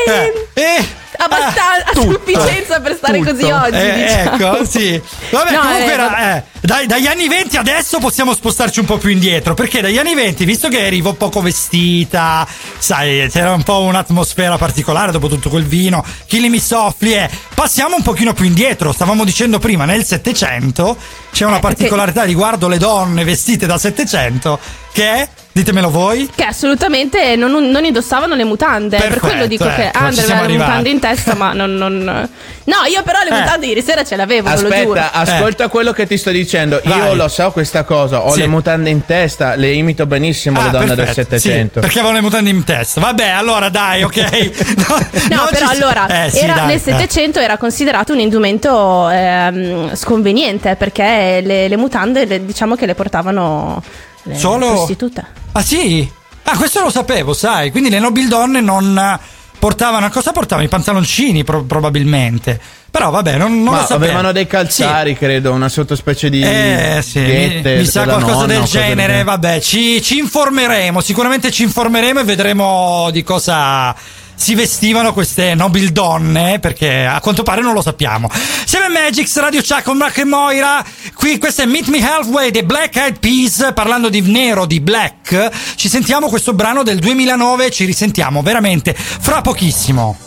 [0.07, 0.85] Eh, eh,
[1.17, 2.11] abbastanza, a tutto.
[2.25, 3.31] sufficienza per stare Tutto.
[3.31, 3.75] così oggi.
[3.77, 4.35] Eh, diciamo.
[4.55, 5.01] ecco, sì.
[5.29, 8.97] Vabbè, No, comunque eh, era, eh, dai- dagli anni 20 adesso possiamo spostarci un po'
[8.97, 9.53] più indietro.
[9.53, 12.47] Perché dagli anni 20, visto che eri poco vestita,
[12.79, 16.03] sai, c'era un po' un'atmosfera particolare dopo tutto quel vino,
[16.49, 18.91] Me Softly, eh, passiamo un pochino più indietro.
[18.91, 20.97] Stavamo dicendo prima, nel 700
[21.31, 24.59] c'è una Eh, perché- particolarità riguardo le donne vestite da 700
[24.91, 28.97] che è, ditemelo voi, Che assolutamente non, non indossavano le mutande.
[28.97, 31.53] per Perfetto, quello dico che ecco, ci Andre siamo aveva le mutande in testa, ma
[31.53, 31.75] non.
[31.75, 32.29] non-
[32.65, 33.39] No, io però le Eh.
[33.39, 34.99] mutande ieri sera ce l'avevo, ve lo giuro.
[34.99, 36.81] Aspetta, ascolta quello che ti sto dicendo.
[36.83, 37.15] Io Vai.
[37.15, 38.39] lo so questa cosa, ho Sì.
[38.39, 41.73] le mutande in testa, le imito benissimo le Ah, donne del perfetto, 700.
[41.75, 42.99] sì, perché avevano le mutande in testa.
[42.99, 44.15] Vabbè, allora dai, ok.
[44.75, 44.97] No,
[45.37, 46.79] No, però ci- allora Eh, sì, era- dai, nel eh.
[46.79, 52.93] 700 era considerato un indumento ehm, sconveniente perché le, le mutande le- diciamo che le
[52.95, 53.81] portavano
[54.25, 55.25] le Solo- prostitute.
[55.53, 56.09] Ah sì?
[56.43, 57.71] Ah, questo lo sapevo, sai.
[57.71, 59.19] Quindi le nobildonne non eh,
[59.57, 60.09] portavano.
[60.09, 60.67] Cosa portavano?
[60.67, 62.59] I pantaloncini, pro- probabilmente.
[62.91, 64.03] Però vabbè, non, non Ma lo sapevo.
[64.05, 68.45] avevano dei calzari, credo, una sottospecie di Eh sì, mi, ghette mi sa della qualcosa
[68.45, 69.23] nonna del genere, genere.
[69.23, 73.93] vabbè, ci, ci informeremo, sicuramente ci informeremo e vedremo di cosa
[74.35, 78.29] si vestivano queste nobili donne, perché a quanto pare non lo sappiamo.
[78.31, 82.63] Seven Magics, Radio Chuck con Mark e Moira, qui questo è Meet Me Halfway dei
[82.63, 87.85] Black Eyed Peas, parlando di nero, di black, ci sentiamo questo brano del 2009, ci
[87.85, 90.25] risentiamo veramente fra pochissimo.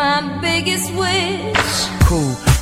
[0.00, 1.49] My biggest wish.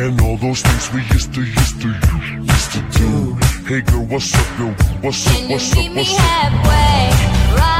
[0.00, 1.88] And all those things we used to, used to,
[2.40, 3.34] used to do.
[3.68, 4.68] Hey girl, what's up, yo?
[5.02, 6.20] What's up, Can you what's up, what's up?
[6.20, 7.60] halfway?
[7.60, 7.79] Right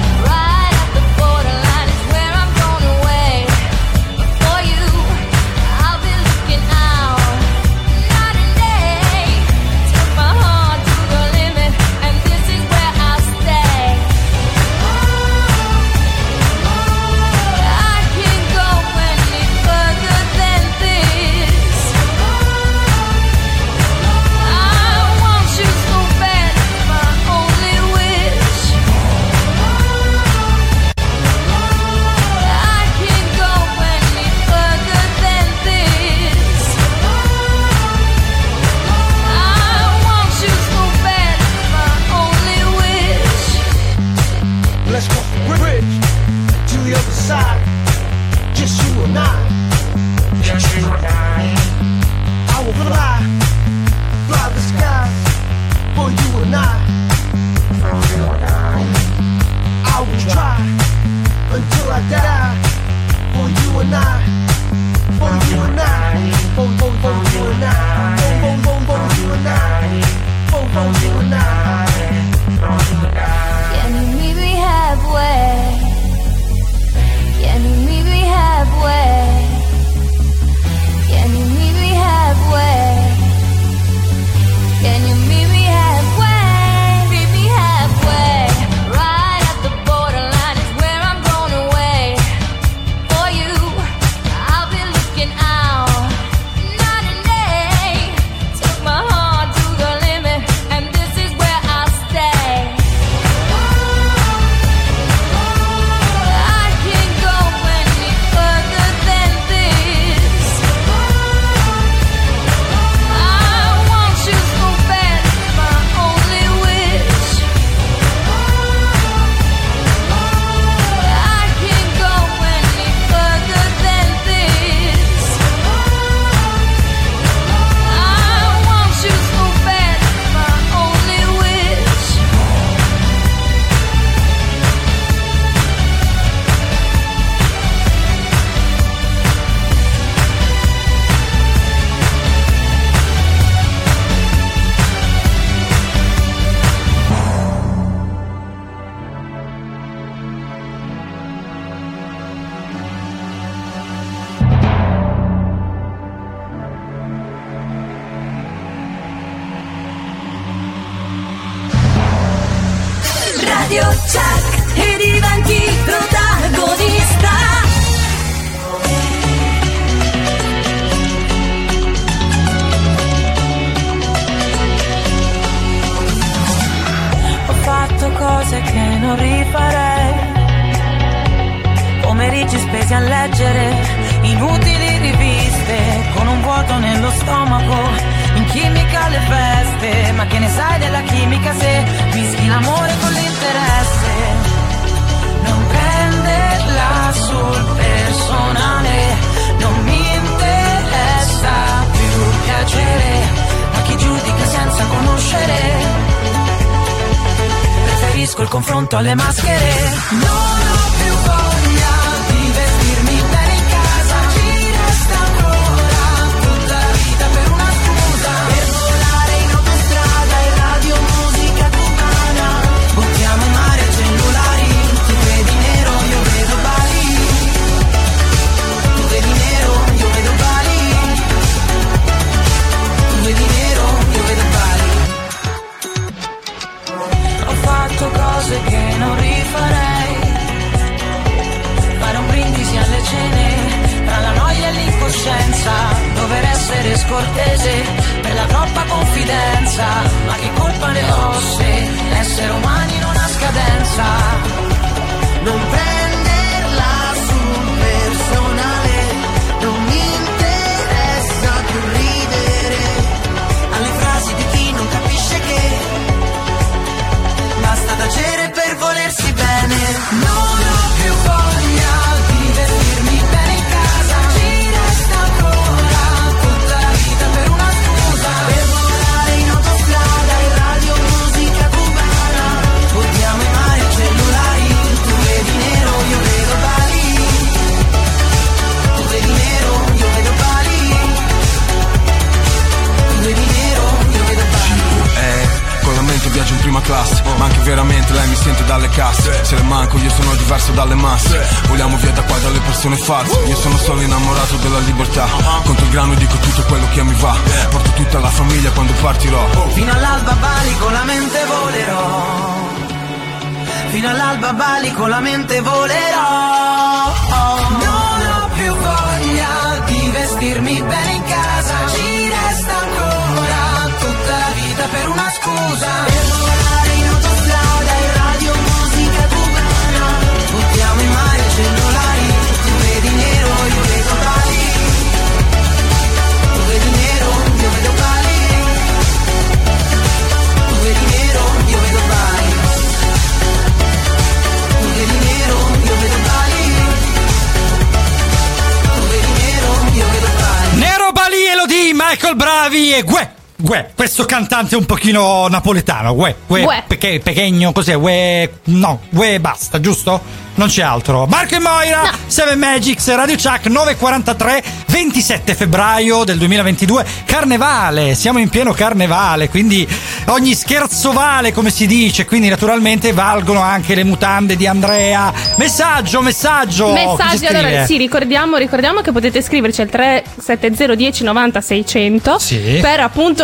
[352.71, 353.31] Michael Bravi e Gue.
[353.57, 356.83] Gue, questo cantante un pochino napoletano, Gue, Gue, Gue.
[356.87, 357.95] Peche, Pechegno, cos'è?
[357.95, 360.19] Gue, no, Gue basta, giusto?
[360.61, 361.25] Non c'è altro.
[361.25, 368.47] Marco e Moira, 7 Magics, Radio Chuck, 9.43, 27 febbraio del 2022, carnevale, siamo in
[368.49, 369.87] pieno carnevale, quindi
[370.27, 375.33] ogni scherzo vale, come si dice, quindi naturalmente valgono anche le mutande di Andrea.
[375.55, 376.93] Messaggio, messaggio.
[376.93, 377.57] chi ci Messaggi, scrive?
[377.57, 382.77] allora sì, ricordiamo, ricordiamo che potete scriverci al 370 10 90 600 Sì.
[382.79, 383.43] per appunto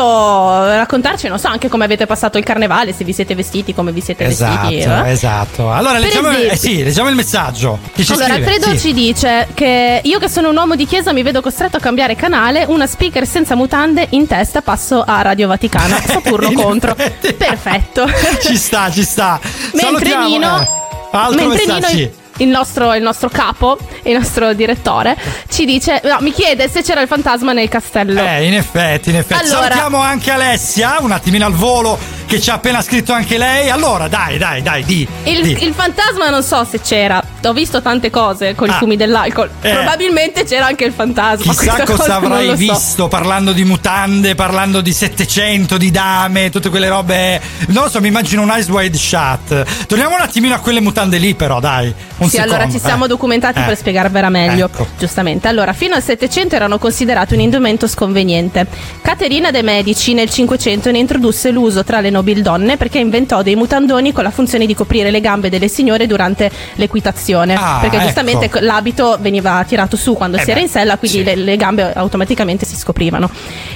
[0.68, 4.02] raccontarci, non so, anche come avete passato il carnevale, se vi siete vestiti, come vi
[4.02, 4.88] siete Esatto, vestiti.
[4.88, 5.10] eh.
[5.12, 5.72] esatto.
[5.72, 7.80] Allora, Per leggiamo, esempio- eh sì, leggiamo il messaggio.
[8.10, 8.34] Allora, scrive?
[8.34, 8.80] Alfredo Sì.
[8.80, 12.16] ci dice che io che sono un uomo di chiesa mi vedo costretto a cambiare
[12.16, 16.96] canale, una speaker senza mutande in testa passo a Radio Vaticano, Saturno contro.
[16.96, 18.06] Perfetto.
[18.42, 19.40] Ci sta, ci sta.
[19.74, 20.68] Mentre Salutiamo, Nino, eh.
[21.12, 25.16] Altro mentre Nino il nostro, il nostro capo, il nostro direttore,
[25.50, 28.22] ci dice, no, mi chiede se c'era il fantasma nel castello.
[28.22, 29.42] Eh, in effetti, in effetti.
[29.44, 31.98] Allora- Salutiamo anche Alessia, un attimino al volo,
[32.28, 33.70] che ci ha appena scritto anche lei.
[33.70, 35.08] Allora, dai, dai, dai, di.
[35.24, 35.64] Il, di.
[35.64, 38.78] il fantasma non so se c'era, ho visto tante cose con i Ah.
[38.78, 39.72] fumi dell'alcol, Eh.
[39.72, 41.54] probabilmente c'era anche il fantasma.
[41.54, 42.56] Chissà cosa avrai so.
[42.56, 47.42] visto parlando di mutande, parlando di 700, di dame, tutte quelle robe.
[47.68, 49.86] Non lo so, mi immagino un Ice Wide Shot.
[49.88, 51.94] Torniamo un attimino a quelle mutande lì, però, dai.
[52.18, 53.08] Un sì, secondo, allora ci siamo eh.
[53.08, 53.64] documentati Eh.
[53.64, 54.66] per spiegarvela meglio.
[54.66, 54.88] Ecco.
[54.98, 55.48] Giustamente.
[55.48, 58.66] Allora, fino al 700 erano considerati un indumento sconveniente.
[59.02, 64.12] Caterina de' Medici nel 500 ne introdusse l'uso tra le nobildonne perché inventò dei mutandoni
[64.12, 67.54] con la funzione di coprire le gambe delle signore durante l'equitazione.
[67.54, 68.06] Ah, perché ecco.
[68.06, 71.24] giustamente l'abito veniva tirato su quando Eh si era beh, in sella, quindi sì.
[71.24, 73.30] le, le gambe automaticamente si scoprivano.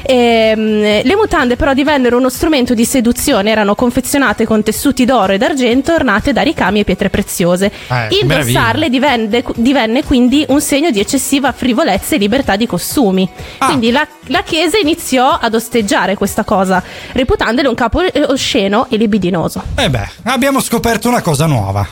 [0.04, 5.42] Ehm, le mutande però divennero uno strumento di seduzione, erano confezionate con tessuti d'oro ed
[5.42, 7.72] argento ornate da ricami e pietre preziose.
[7.88, 13.30] Eh, Indossarle divenne, divenne quindi un segno di eccessiva frivolezza e libertà di costumi.
[13.60, 13.68] Ah.
[13.68, 16.84] Quindi la, la Chiesa iniziò ad osteggiare questa cosa,
[17.14, 19.64] reputandole un capo eh, osceno e libidinoso.
[19.76, 21.88] Eh beh, abbiamo scoperto una cosa nuova.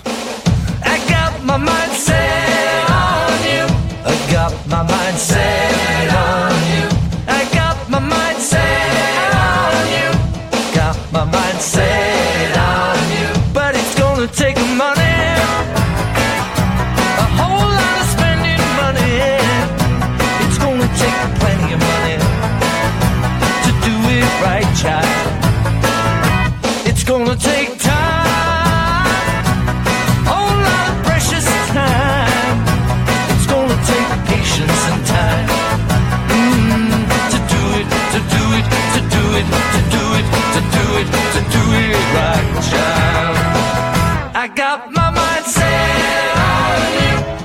[0.84, 3.66] I got my mind set on you.
[4.06, 5.59] I got my mind set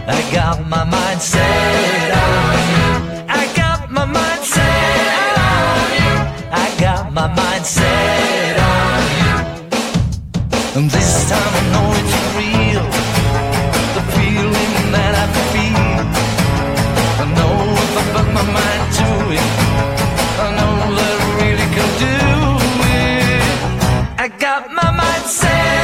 [0.07, 2.89] I got my mind set on you.
[3.27, 6.13] I got my mind set on you.
[6.53, 9.35] I got my mind set on you.
[10.77, 12.87] And this time I know it's real.
[13.97, 15.97] The feeling that I feel.
[17.23, 19.09] I know if I put my mind to
[19.41, 19.49] it,
[20.45, 22.17] I know that I really can do
[22.93, 24.21] it.
[24.21, 25.84] I got my mind set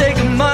[0.00, 0.49] take a month.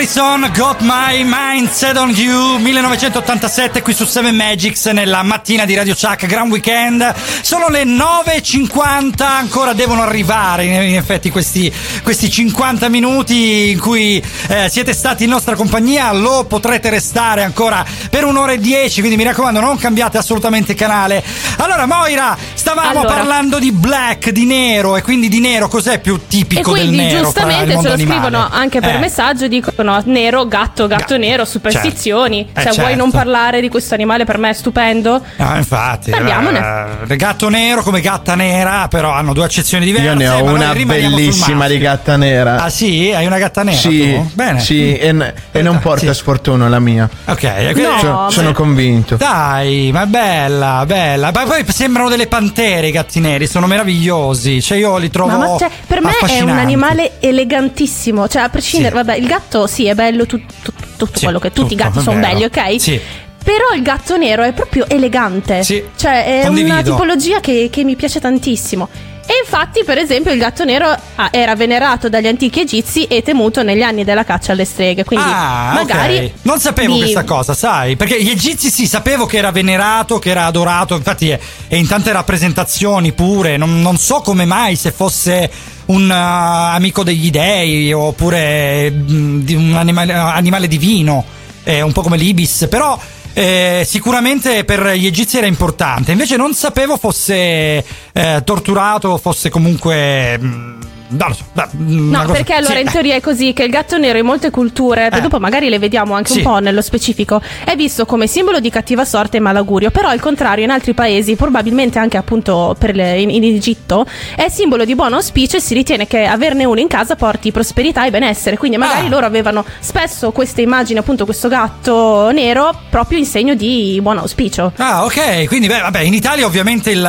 [0.00, 5.66] George Harrison, Got My Mind Set on You, 1987 qui su 7 Magics nella mattina
[5.66, 7.14] di Radio Chuck, Gran Weekend.
[7.42, 11.70] Sono le 9.50, ancora devono arrivare in effetti questi,
[12.02, 17.84] questi 50 minuti in cui eh, siete stati in nostra compagnia, lo potrete restare ancora
[18.08, 21.22] per un'ora e dieci, quindi mi raccomando non cambiate assolutamente canale.
[21.58, 22.38] Allora Moira,
[22.70, 23.14] stavamo Allora.
[23.14, 27.08] parlando di black, di nero e quindi di nero cos'è più tipico del quindi nero?
[27.10, 28.20] fra il giustamente ce lo animale?
[28.20, 28.98] scrivono anche per Eh.
[28.98, 32.44] messaggio dicono nero, gatto, gatto nero, superstizioni.
[32.44, 32.60] certo.
[32.60, 33.02] Eh, cioè, vuoi certo.
[33.02, 35.20] non parlare di questo animale per me è stupendo?
[35.36, 36.60] No, infatti, Parliamone.
[37.08, 40.06] eh, gatto nero come gatta nera, però hanno due accezioni diverse.
[40.08, 42.62] Io ne ho una bellissima di gatta nera.
[42.62, 43.10] Ah sì?
[43.12, 43.76] Hai una gatta nera?
[43.78, 44.30] Sì, tu?
[44.34, 44.60] Bene.
[44.60, 47.08] sì, e, e non porta sfortuna la mia.
[47.26, 49.16] Ok, quindi- sono, sono convinto.
[49.16, 51.30] Dai, ma è bella, bella.
[51.34, 52.26] Ma poi sembrano delle
[52.60, 54.60] pantere i gatti neri, sono meravigliosi.
[54.60, 55.30] Cioè, io li trovo.
[55.30, 58.28] Ma, ma, cioè, per me è un animale elegantissimo.
[58.28, 61.72] Cioè, a prescindere, vabbè, il gatto sì, è bello tut- tut- tutto quello che tutti
[61.72, 62.80] i gatti sono belli, ok?
[62.80, 63.00] Sì.
[63.42, 65.62] Però il gatto nero è proprio elegante.
[65.62, 66.90] Sì, Cioè, è una condivido.
[66.90, 68.88] tipologia che, che mi piace tantissimo.
[69.30, 73.62] E infatti, per esempio, il gatto nero ah, era venerato dagli antichi egizi e temuto
[73.62, 75.04] negli anni della caccia alle streghe.
[75.04, 76.16] Quindi Ah, magari.
[76.16, 76.30] ok.
[76.42, 77.94] Non sapevo vi- questa cosa, sai?
[77.94, 81.86] Perché gli egizi sì, sapevo che era venerato, che era adorato, infatti è, è in
[81.86, 83.56] tante rappresentazioni pure.
[83.56, 85.48] Non, non so come mai se fosse
[85.86, 91.24] un uh, amico degli dei oppure mm, di un animale, animale divino,
[91.62, 92.98] eh, un po' come l'ibis, però.
[93.32, 100.38] Eh, sicuramente per gli egizi era importante, invece non sapevo fosse eh, torturato, fosse comunque.
[100.38, 100.80] mm,
[101.10, 101.44] non lo so.
[101.52, 102.90] da- una No, cosa- perché allora sì, in eh.
[102.90, 106.14] teoria è così che il gatto nero in molte culture, poi dopo magari le vediamo
[106.14, 106.38] anche Sì.
[106.38, 110.20] un po' nello specifico, è visto come simbolo di cattiva sorte e malaugurio, però al
[110.20, 114.06] contrario in altri paesi, probabilmente anche appunto per le- in, in Egitto,
[114.36, 118.06] è simbolo di buon auspicio e si ritiene che averne uno in casa porti prosperità
[118.06, 119.10] e benessere, quindi magari Ah.
[119.10, 124.72] loro avevano spesso queste immagini, appunto questo gatto nero, proprio in segno di buon auspicio.
[124.76, 125.46] Ah, ok.
[125.46, 127.08] Quindi, beh, vabbè, in Italia ovviamente il,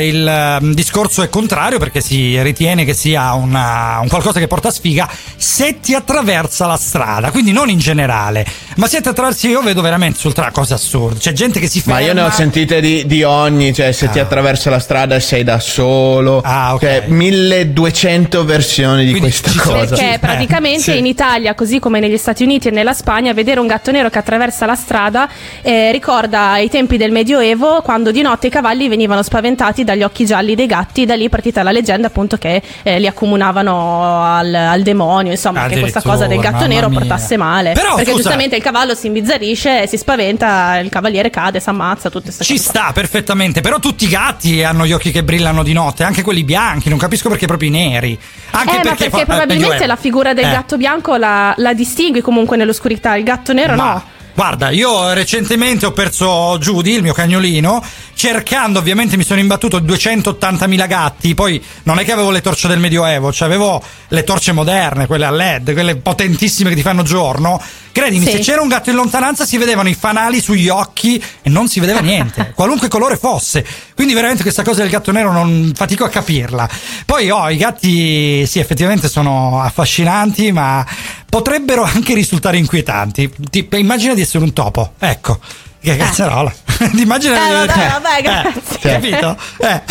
[0.00, 4.70] il, um, discorso è contrario perché si ritiene che sia una- un qualcosa che porta
[4.70, 9.62] sfiga se ti attraversa la strada, quindi non in generale, ma se ti attraversi io
[9.62, 11.18] vedo veramente sul tra cose assurde.
[11.18, 12.00] C'è gente che si ferma.
[12.00, 15.20] Ma io ne ho sentite di, di ogni, cioè se ti attraversa la strada e
[15.20, 16.40] sei da solo.
[16.44, 16.80] Ah, ok.
[16.80, 19.96] Cioè, 1200 versioni di questa cosa.
[19.96, 20.98] Perché praticamente sì.
[20.98, 24.18] in Italia, così come negli Stati Uniti e nella Spagna, vedere un gatto nero che
[24.18, 25.28] attraversa la strada
[25.62, 30.24] eh, ricorda i tempi del Medioevo, quando di notte i cavalli venivano spaventati dagli occhi
[30.26, 31.04] gialli dei gatti.
[31.04, 35.32] Da lì è partita la leggenda, appunto, che eh, li accomunavano al, al demonio.
[35.32, 37.44] Insomma, che questa cosa del gatto nero mamma portasse mia.
[37.46, 37.72] male.
[37.72, 42.10] Però, perché scusa- giustamente il cavallo si imbizzarisce, si spaventa, il cavaliere cade, si ammazza,
[42.10, 42.68] tutte queste Ci cose.
[42.68, 46.44] sta perfettamente, però tutti i gatti hanno gli occhi che brillano di notte, anche quelli
[46.44, 48.18] bianchi, non capisco perché proprio i neri.
[48.50, 50.50] Anche eh, ma perché fa- eh, probabilmente la figura del Eh.
[50.50, 54.02] gatto bianco la, la distingui comunque nell'oscurità, il gatto nero Ma, no.
[54.34, 57.80] Guarda, io recentemente ho perso Judy, il mio cagnolino,
[58.14, 62.80] cercando, ovviamente mi sono imbattuto 280.000 gatti, poi non è che avevo le torce del
[62.80, 67.62] Medioevo, cioè avevo le torce moderne, quelle a LED, quelle potentissime che ti fanno giorno.
[67.94, 68.32] Credimi, Sì.
[68.32, 71.78] se c'era un gatto in lontananza si vedevano i fanali sugli occhi e non si
[71.78, 73.64] vedeva niente, qualunque colore fosse.
[73.94, 76.68] Quindi veramente questa cosa del gatto nero non fatico a capirla.
[77.06, 80.84] Poi oh, i gatti sì, effettivamente sono affascinanti, ma
[81.28, 83.30] potrebbero anche risultare inquietanti.
[83.48, 85.38] Ti- immagina di essere un topo, ecco.
[85.84, 86.52] Che cazzarola.
[86.96, 88.90] immagina Eh, di vabbè, vabbè, grazie.
[88.92, 89.36] capito?
[89.58, 89.82] Eh.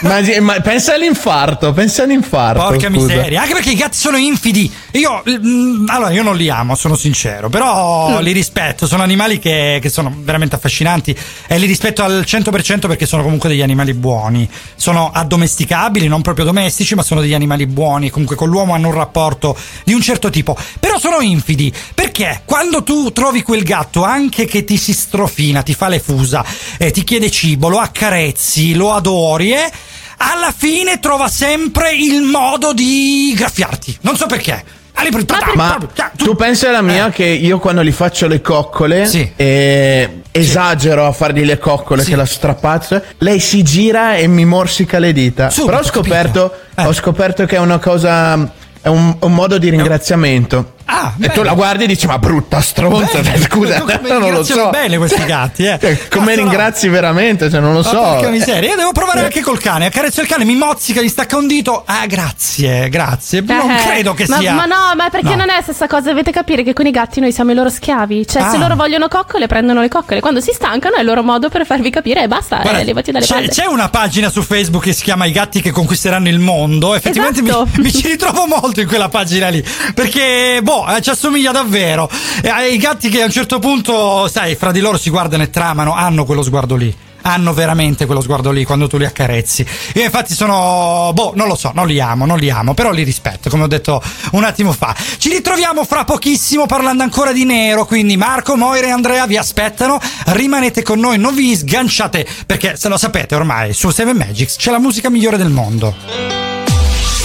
[0.00, 2.60] Ma, ma pensa all'infarto, pensa all'infarto.
[2.62, 3.06] Porca scusa.
[3.14, 4.70] miseria, anche perché i gatti sono infidi.
[4.92, 8.22] Io, mm, allora, io non li amo, sono sincero, però Mm.
[8.22, 8.86] li rispetto.
[8.86, 11.16] Sono animali che, che sono veramente affascinanti
[11.46, 14.48] e li rispetto al 100% perché sono comunque degli animali buoni.
[14.74, 18.10] Sono addomesticabili, non proprio domestici, ma sono degli animali buoni.
[18.10, 20.56] Comunque con l'uomo hanno un rapporto di un certo tipo.
[20.80, 24.92] Però sono infidi perché quando tu trovi quel gatto anche che ti si
[25.36, 26.42] strofina, ti fa le fusa,
[26.78, 29.70] eh, ti chiede cibo, lo accarezzi, lo adori, eh,
[30.18, 33.98] alla fine trova sempre il modo di graffiarti.
[34.00, 34.64] Non so perché.
[34.98, 35.10] Ali-
[35.56, 35.78] Ma
[36.16, 39.04] tu pensi alla mia che io quando gli faccio le coccole
[39.36, 44.98] eh, esagero a fargli le coccole che la strapazzo, lei si gira e mi morsica
[44.98, 45.50] le dita.
[45.50, 49.68] Subito, Però ho scoperto, ho scoperto che è una cosa, è un, un modo di
[49.68, 50.75] ringraziamento.
[50.88, 53.40] Ah, e tu la guardi e dici ma brutta stronza, Bene.
[53.48, 54.70] scusa, Come non lo so.
[54.70, 55.78] bene questi gatti, eh.
[55.80, 56.46] Cioè, come Cazzo, no.
[56.48, 58.00] ringrazi veramente, cioè non lo Ma so.
[58.00, 59.24] porca miseria, io devo provare Eh.
[59.24, 59.86] anche col cane.
[59.86, 61.82] Accarezzo il cane, mi mozzica, gli stacca un dito.
[61.84, 63.40] Ah, grazie, grazie.
[63.40, 64.52] Non Eh, credo che ma, sia.
[64.52, 65.36] Ma no, ma perché No.
[65.36, 66.08] non è la stessa cosa?
[66.10, 68.26] Dovete capire che con i gatti noi siamo i loro schiavi.
[68.26, 68.58] Cioè, se Ah.
[68.58, 70.20] loro vogliono coccole, prendono le coccole.
[70.20, 73.10] Quando si stancano è il loro modo per farvi capire e basta, Guarda, eh, levati
[73.10, 73.48] dalle c'è, palle.
[73.48, 76.94] c'è una pagina su Facebook che si chiama I gatti che conquisteranno il mondo.
[76.94, 77.68] Effettivamente mi- Esatto.
[77.80, 79.64] mi, ci ritrovo molto in quella pagina lì.
[79.94, 82.10] Perché, boh, eh, ci assomiglia davvero.
[82.42, 85.50] E ai gatti che a un certo punto, sai, fra di loro si guardano e
[85.50, 86.94] tramano, hanno quello sguardo lì.
[87.22, 89.66] Hanno veramente quello sguardo lì quando tu li accarezzi.
[89.94, 93.02] Io infatti sono, boh, non lo so, non li amo, non li amo, però li
[93.02, 94.00] rispetto, come ho detto
[94.32, 94.94] un attimo fa.
[95.18, 99.98] Ci ritroviamo fra pochissimo parlando ancora di nero, quindi Marco, Moira e Andrea vi aspettano.
[100.26, 104.70] Rimanete con noi, non vi sganciate, perché se lo sapete ormai, su Seven Magics c'è
[104.70, 105.96] la musica migliore del mondo.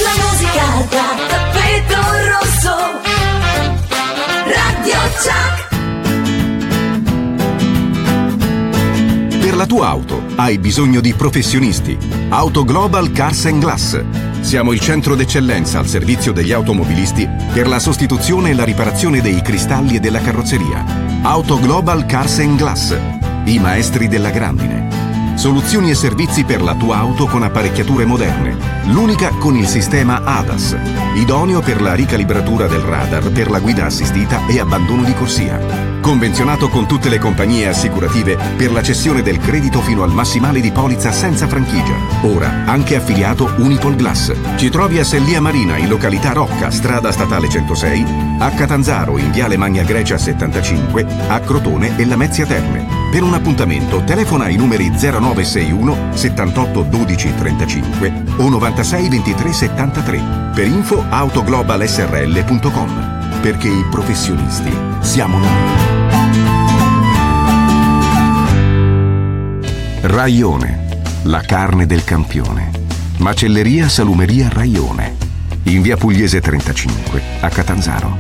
[0.01, 3.10] La musica da tappeto rosso.
[4.81, 5.69] Radio Chuck.
[9.39, 11.95] Per la tua auto hai bisogno di professionisti.
[12.29, 14.03] Auto Global Cars and Glass.
[14.39, 19.43] Siamo il centro d'eccellenza al servizio degli automobilisti per la sostituzione e la riparazione dei
[19.43, 20.83] cristalli e della carrozzeria.
[21.21, 22.97] Auto Global Cars and Glass.
[23.45, 25.00] I maestri della grandine.
[25.41, 28.55] Soluzioni e servizi per la tua auto con apparecchiature moderne.
[28.91, 30.77] L'unica con il sistema ADAS,
[31.15, 35.90] idoneo per la ricalibratura del radar per la guida assistita e abbandono di corsia.
[36.01, 40.71] Convenzionato con tutte le compagnie assicurative per la cessione del credito fino al massimale di
[40.71, 41.95] polizza senza franchigia.
[42.23, 44.33] Ora anche affiliato Unipol Glass.
[44.55, 48.03] Ci trovi a Sellia Marina in località Rocca, strada statale 106,
[48.39, 52.87] a Catanzaro in viale Magna Grecia 75, a Crotone e Lamezia Terme.
[53.11, 60.21] Per un appuntamento telefona ai numeri 0961 78 12 35 o 96 23 73
[60.55, 64.71] per info autoglobalsrl.com perché i professionisti
[65.01, 65.90] siamo noi.
[70.03, 70.87] Raione,
[71.25, 72.71] la carne del campione.
[73.17, 75.15] Macelleria Salumeria Raione,
[75.65, 78.17] in via Pugliese 35, a Catanzaro.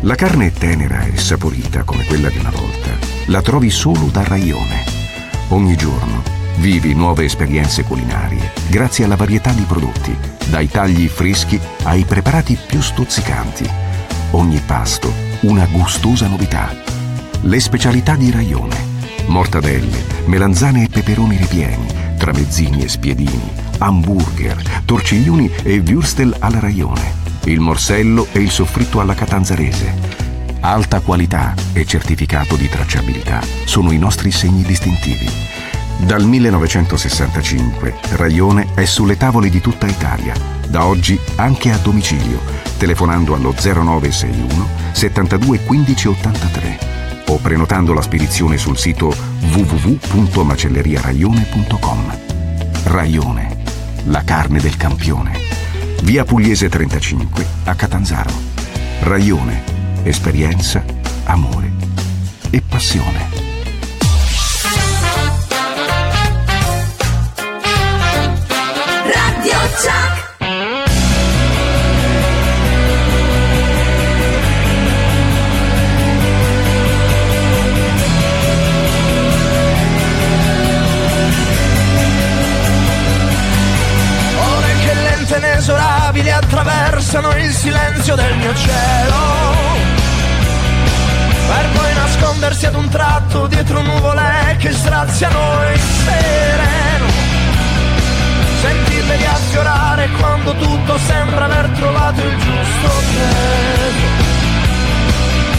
[0.00, 2.90] La carne è tenera e saporita come quella di una volta.
[3.26, 4.84] La trovi solo da Raione.
[5.50, 6.24] Ogni giorno
[6.56, 10.16] vivi nuove esperienze culinarie grazie alla varietà di prodotti,
[10.48, 13.64] dai tagli freschi ai preparati più stuzzicanti.
[14.32, 15.12] Ogni pasto
[15.42, 16.74] una gustosa novità.
[17.42, 18.89] Le specialità di Raione
[19.26, 27.14] mortadelle, melanzane e peperoni ripieni, tramezzini e spiedini, hamburger, torciglioni e würstel alla raione,
[27.44, 30.18] il morsello e il soffritto alla catanzarese.
[30.60, 35.28] Alta qualità e certificato di tracciabilità sono i nostri segni distintivi.
[35.98, 40.34] Dal 1965 Raione è sulle tavole di tutta Italia,
[40.68, 42.40] da oggi anche a domicilio,
[42.78, 46.90] telefonando allo 0961 72 15 83
[47.30, 49.14] o prenotando la spedizione sul sito
[49.52, 52.18] www.macelleriaraione.com.
[52.84, 53.56] Raione,
[54.06, 55.38] la carne del campione.
[56.02, 58.32] Via Pugliese 35 a Catanzaro.
[59.00, 59.62] Raione,
[60.02, 60.82] esperienza,
[61.24, 61.72] amore
[62.50, 63.39] e passione.
[85.40, 89.16] Inesorabili attraversano il silenzio del mio cielo.
[91.48, 95.38] Per poi nascondersi ad un tratto dietro nuvole che straziano
[95.72, 97.06] il sereno.
[98.60, 104.28] Sentirle riaffiorare quando tutto sembra aver trovato il giusto peso.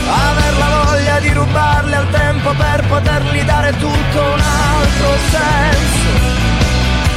[0.08, 6.21] Aver la voglia di rubarle al tempo per potergli dare tutto un altro senso.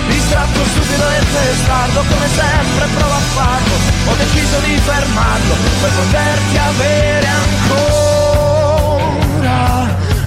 [0.09, 3.75] Distratto stupido e testardo come sempre provo a farlo.
[4.07, 8.43] Ho deciso di fermarlo per poterti avere ancora.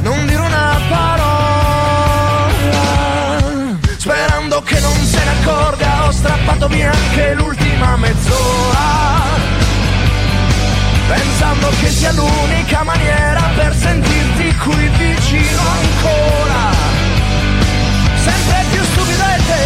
[0.02, 2.48] Non dire una parola
[3.98, 6.06] Sperando che non se ne accorga.
[6.08, 8.98] Ho strappato via anche l'ultima mezz'ora
[11.08, 16.76] Pensando che sia l'unica maniera per sentirti qui vicino ancora.
[18.26, 18.67] Sempre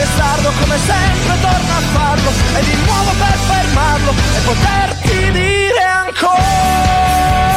[0.02, 7.51] testardo come sempre torno a farlo e di nuovo per fermarlo e poterti dire ancora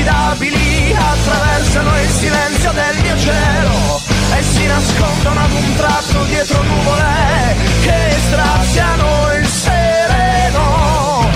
[0.00, 4.00] inossidabili attraversano il silenzio del mio cielo
[4.36, 11.28] e si nascondono ad un tratto dietro nuvole che straziano il sereno.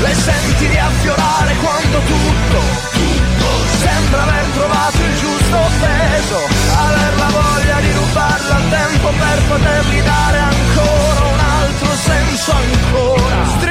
[0.00, 2.60] Le senti riaffiorare quando tutto,
[2.92, 3.46] tutto
[3.80, 6.38] sembra aver trovato il giusto peso
[6.76, 13.67] aver la voglia di rubarla al tempo per potergli dare ancora un altro senso ancora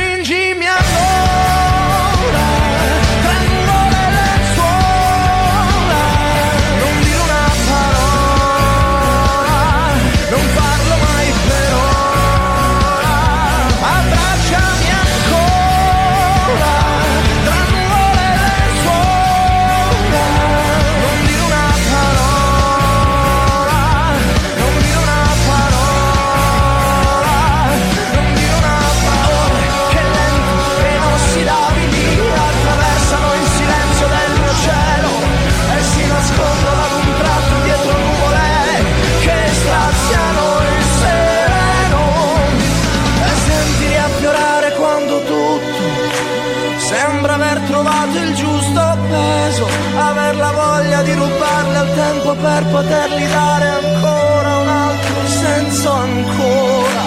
[52.28, 57.01] tempo per poterli dare ancora un altro senso ancora.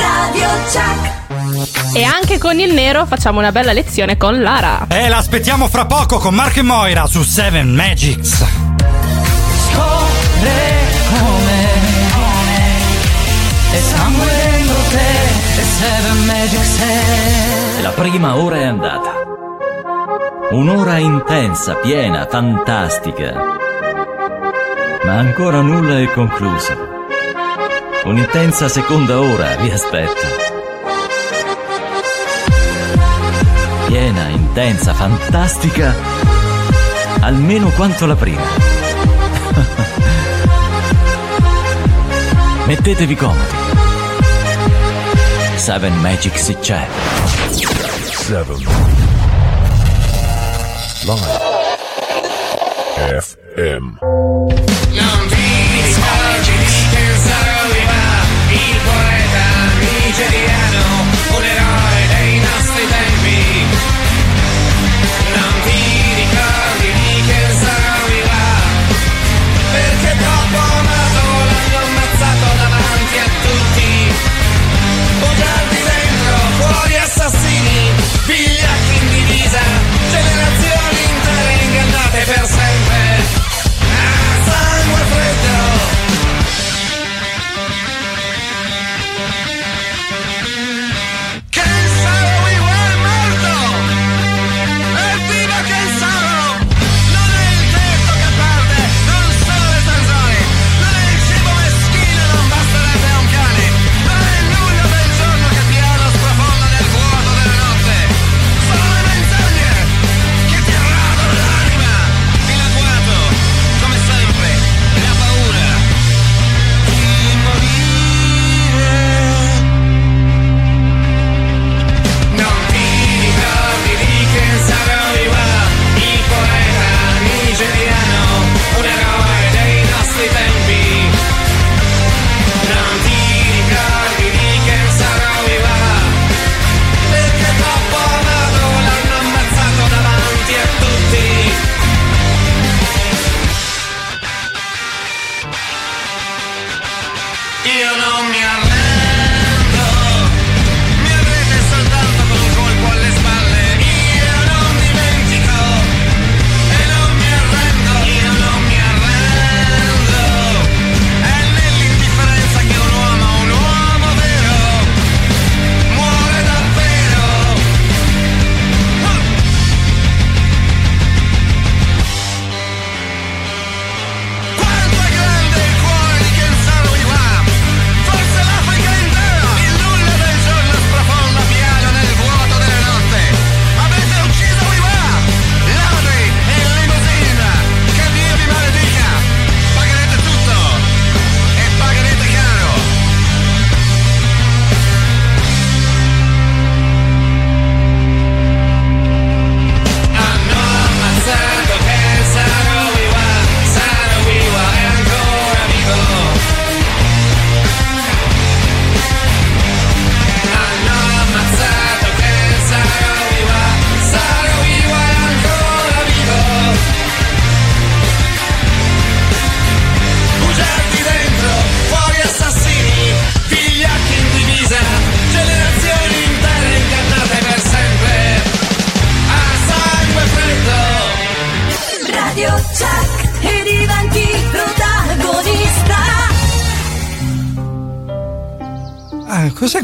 [0.00, 1.96] Radio Chuck.
[1.96, 4.86] E anche con il nero facciamo una bella lezione con Lara.
[4.88, 8.44] E l'aspettiamo fra poco con Mark e Moira su 7 Magics.
[9.70, 11.76] Scopre come
[13.70, 19.07] E sangue dentro te E Seven Magic sei La prima ora è andata.
[20.58, 23.32] Un'ora intensa, piena, fantastica.
[25.04, 26.72] Ma ancora nulla è concluso.
[28.02, 30.26] Un'intensa seconda ora vi aspetta.
[33.86, 35.94] Piena, intensa, fantastica,
[37.20, 38.42] almeno quanto la prima.
[42.66, 43.54] Mettetevi comodi.
[45.54, 46.84] Seven Magic si c'è.
[47.52, 48.87] 7
[51.08, 51.40] Live.
[53.56, 54.07] FM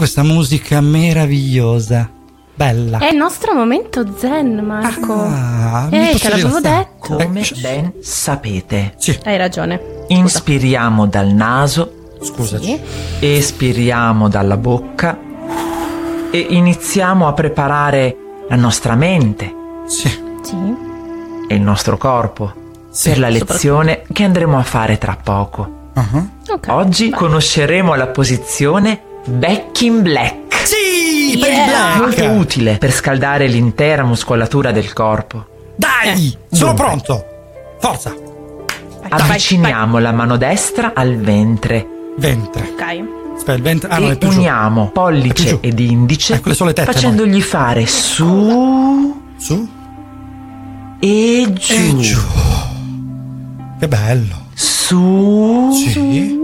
[0.05, 2.11] questa musica meravigliosa?
[2.55, 2.99] Bella.
[2.99, 5.15] È il nostro momento zen, Marco.
[5.15, 7.17] Ah, mi eh, te l'avevo detto.
[7.17, 8.97] Come ben sapete.
[9.25, 10.05] Hai ragione.
[10.09, 12.11] Inspiriamo dal naso.
[12.21, 12.79] Scusaci.
[13.19, 15.19] Espiriamo dalla bocca.
[16.31, 18.15] E iniziamo a preparare
[18.51, 19.55] la nostra mente.
[19.87, 20.09] Sì.
[20.43, 20.57] Sì.
[21.49, 22.53] E il nostro corpo.
[23.03, 25.93] per la lezione che andremo a fare tra poco.
[26.67, 30.55] Oggi conosceremo la posizione Back in Black.
[30.67, 31.97] Sì, per il black.
[31.99, 35.47] Molto utile per scaldare l'intera muscolatura del corpo.
[35.77, 37.25] Dai, sono pronto.
[37.81, 38.15] Forza.
[39.09, 41.87] Avviciniamo la mano destra al ventre.
[42.17, 42.63] Ventre.
[42.73, 43.05] Ok.
[43.37, 43.87] Aspetta, il 20.
[43.89, 44.37] Ah, e no, è più giù.
[44.39, 49.69] uniamo pollice ed indice Eh, quelle sono le tette, facendogli fare su Su
[51.01, 51.73] e giù.
[51.75, 52.21] e giù.
[53.81, 54.43] Che bello.
[54.55, 56.43] Su Sì.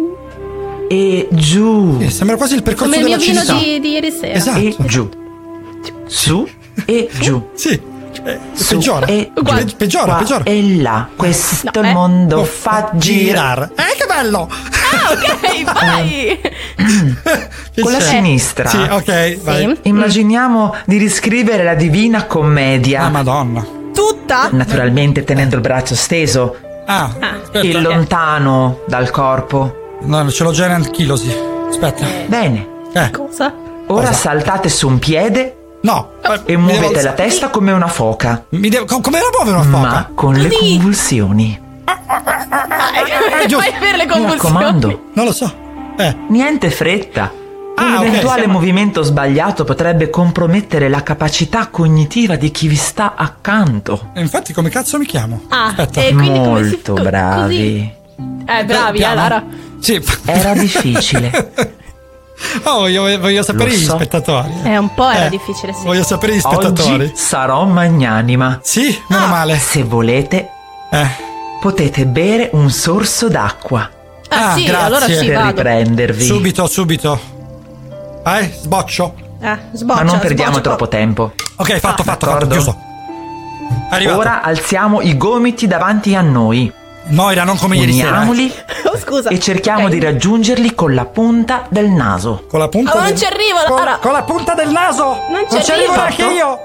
[0.92, 1.98] E giù.
[2.00, 4.32] Eh, sembra quasi il percorso Come il mio della vino di, di ieri sera.
[4.34, 4.58] Esatto.
[4.58, 5.08] E giù.
[6.06, 6.48] Su
[6.84, 7.48] e giù.
[7.54, 7.80] Sì.
[8.24, 9.06] Eh, Su peggiora.
[9.06, 9.30] e.
[9.32, 10.42] Pe- peggiora, peggiora.
[10.44, 11.08] E là.
[11.14, 11.92] Questo No, eh.
[11.92, 13.70] mondo fa girare.
[13.76, 14.48] Eh, che bello.
[14.50, 16.40] Ah, ok, vai.
[17.80, 18.68] Con la sinistra.
[18.68, 19.78] Sì, ok, vai.
[19.82, 23.02] Immaginiamo di riscrivere la Divina Commedia.
[23.02, 23.64] Ah, madonna.
[23.94, 24.48] Tutta?
[24.50, 27.04] Naturalmente tenendo il braccio steso Ah,
[27.42, 27.60] aspetta.
[27.60, 29.76] e lontano dal corpo.
[30.02, 31.34] No, ce l'ho già in anchilosi.
[31.68, 32.04] Aspetta.
[32.26, 32.66] Bene.
[32.92, 33.10] Eh.
[33.10, 33.52] Cosa?
[33.86, 34.12] Ora Cosa?
[34.12, 36.10] saltate su un piede No.
[36.44, 38.44] e mi muovete devo- la testa come una foca.
[38.50, 38.84] Mi devo...
[38.86, 39.88] com- Come la muove una foca?
[39.92, 41.60] Ma con le convulsioni.
[43.46, 43.60] giusto.
[43.70, 44.54] Fai avere le Mi convulsioni.
[44.54, 45.52] raccomando, Non lo so.
[45.96, 46.16] Eh.
[46.28, 47.32] niente fretta.
[47.76, 52.76] Un Ah, ok, eventuale siamo- movimento sbagliato potrebbe compromettere la capacità cognitiva di chi vi
[52.76, 54.10] sta accanto.
[54.14, 55.42] E infatti come cazzo mi chiamo?
[55.48, 56.00] Ah, Aspetta.
[56.02, 57.92] e quindi come si Molto co- bravi.
[58.46, 59.14] Eh, bravi, eh, Piano?
[59.14, 59.44] Lara.
[59.80, 60.02] Sì.
[60.24, 61.78] Era difficile.
[62.62, 63.96] Oh, voglio, voglio sapere Lo gli so.
[63.96, 64.50] spettatori.
[64.62, 65.84] È un po' era Eh, difficile, sì.
[65.84, 67.04] Voglio sapere gli spettatori.
[67.04, 68.60] Oggi sarò magnanima.
[68.62, 69.58] Sì, meno male.
[69.58, 70.48] Se volete,
[70.90, 71.06] Eh.
[71.60, 73.88] potete bere un sorso d'acqua
[74.30, 74.84] Ah, sì, grazie.
[74.86, 75.46] allora sì, per vado.
[75.48, 76.24] riprendervi.
[76.24, 77.20] Subito, subito.
[78.24, 79.14] Eh, sboccio.
[79.38, 80.68] Eh, sboccia, Ma non perdiamo sboccia.
[80.68, 81.32] troppo tempo.
[81.56, 82.54] Ok, fatto, fatto, fatto, d'accordo.
[82.54, 82.78] chiuso.
[83.90, 84.18] Arrivato.
[84.18, 86.72] Ora alziamo i gomiti davanti a noi.
[87.10, 88.08] Moira, non come ieri sera.
[88.08, 88.10] eh.
[88.28, 88.52] Uniamoli
[88.84, 89.28] Oh, scusa.
[89.30, 89.90] e cerchiamo Ok.
[89.90, 92.44] di raggiungerli con la punta del naso.
[92.48, 93.16] Con la punta Oh, non del...
[93.18, 93.98] ci arrivo, con, Lara.
[93.98, 95.04] con la punta del naso.
[95.30, 96.58] Non ci non ci arrivo neanche io.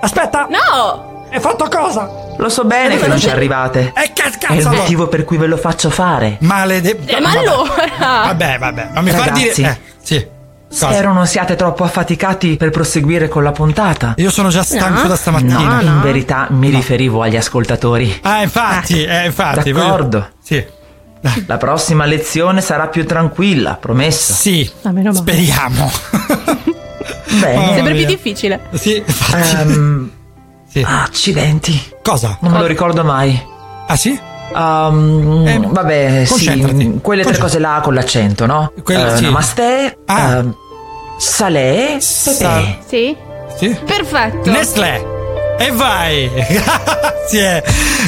[0.00, 0.46] Aspetta.
[0.48, 1.26] No!
[1.32, 2.10] Hai fatto cosa?
[2.38, 3.92] Lo so bene che non ci arrivate.
[3.94, 6.36] E che È il cazzo motivo per cui ve lo faccio fare.
[6.40, 6.98] Malede...
[7.06, 7.84] Eh, ma allora!
[8.26, 8.88] Vabbè, vabbè.
[8.94, 9.52] Non mi far dire...
[9.54, 9.62] Ragazzi.
[9.62, 10.26] Eh, sì.
[10.70, 10.92] Cosa?
[10.92, 14.14] Spero non siate troppo affaticati per proseguire con la puntata.
[14.18, 15.08] Io sono già stanco No.
[15.08, 15.80] da stamattina.
[15.80, 18.20] No, in verità mi riferivo agli ascoltatori.
[18.22, 19.72] Ah, infatti, eh, infatti.
[19.72, 20.28] voglio- D'accordo.
[20.40, 20.64] Sì.
[21.46, 24.32] La prossima lezione sarà più tranquilla, promesso.
[24.32, 24.70] Sì.
[24.82, 25.20] Ah, meno male.
[25.20, 25.90] Speriamo.
[27.40, 27.74] Bene.
[27.74, 28.60] Sempre più difficile.
[28.72, 29.02] Sì.
[29.34, 30.10] Ehm,
[30.68, 30.86] Sì.
[30.88, 31.82] accidenti.
[32.02, 32.38] Cosa?
[32.40, 33.38] Non me lo ricordo mai.
[33.86, 34.18] Ah, sì?
[34.54, 38.72] Ehm, Eh, vabbè, sì, quelle tre cose là con l'accento, no?
[38.82, 39.22] Quelle- Eh, sì.
[39.24, 40.36] Namaste, Ah.
[40.36, 40.54] ehm,
[41.18, 42.78] Salè, Sa- Pepe.
[42.86, 43.16] Sì?
[43.56, 43.76] Sì?
[43.84, 44.50] Perfetto.
[44.50, 45.04] Nestlé.
[45.58, 46.30] E vai.
[46.48, 47.62] Grazie.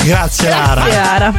[0.05, 0.83] Grazie, Lara.
[0.85, 1.33] Grazie, Lara.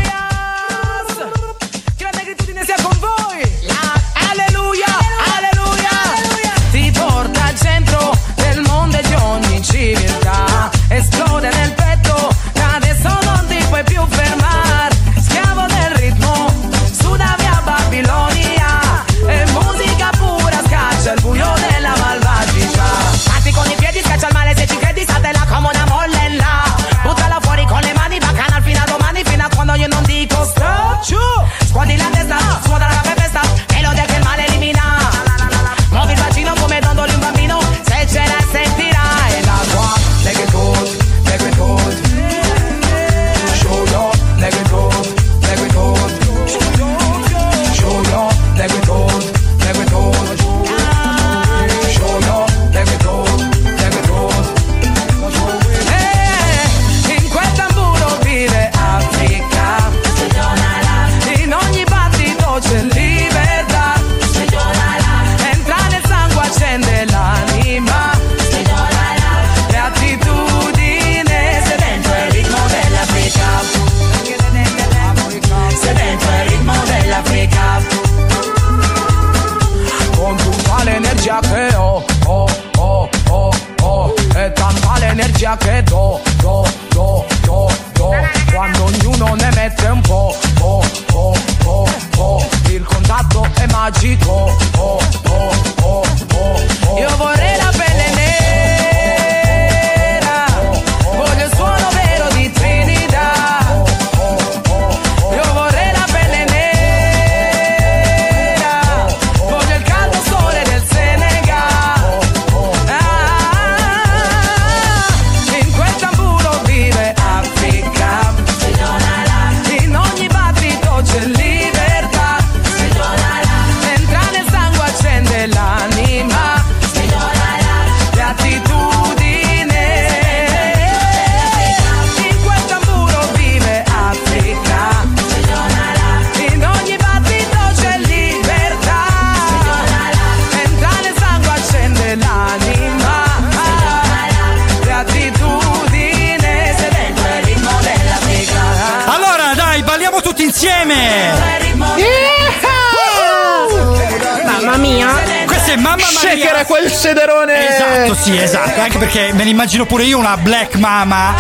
[159.84, 161.34] Immagino pure io una Black Mama.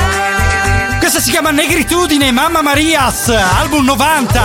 [0.99, 4.41] Questa si chiama Negritudine Mamma Marias, album 90,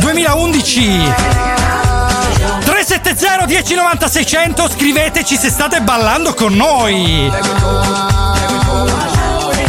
[0.00, 1.12] 2011.
[2.64, 7.30] 370 1090 600, scriveteci se state ballando con noi.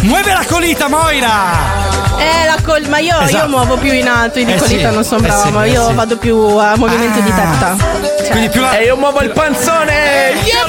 [0.02, 1.86] Muove la colita, Moira!
[2.18, 3.44] Eh, la col- ma io, Esatto.
[3.44, 5.66] io muovo più in alto, in Eh colita sì, non sono eh brava, sì, ma
[5.66, 5.94] eh io sì.
[5.94, 7.76] vado più a movimento di testa.
[7.78, 8.78] Cioè, Quindi più la...
[8.78, 10.34] E io muovo il panzone!
[10.46, 10.66] Io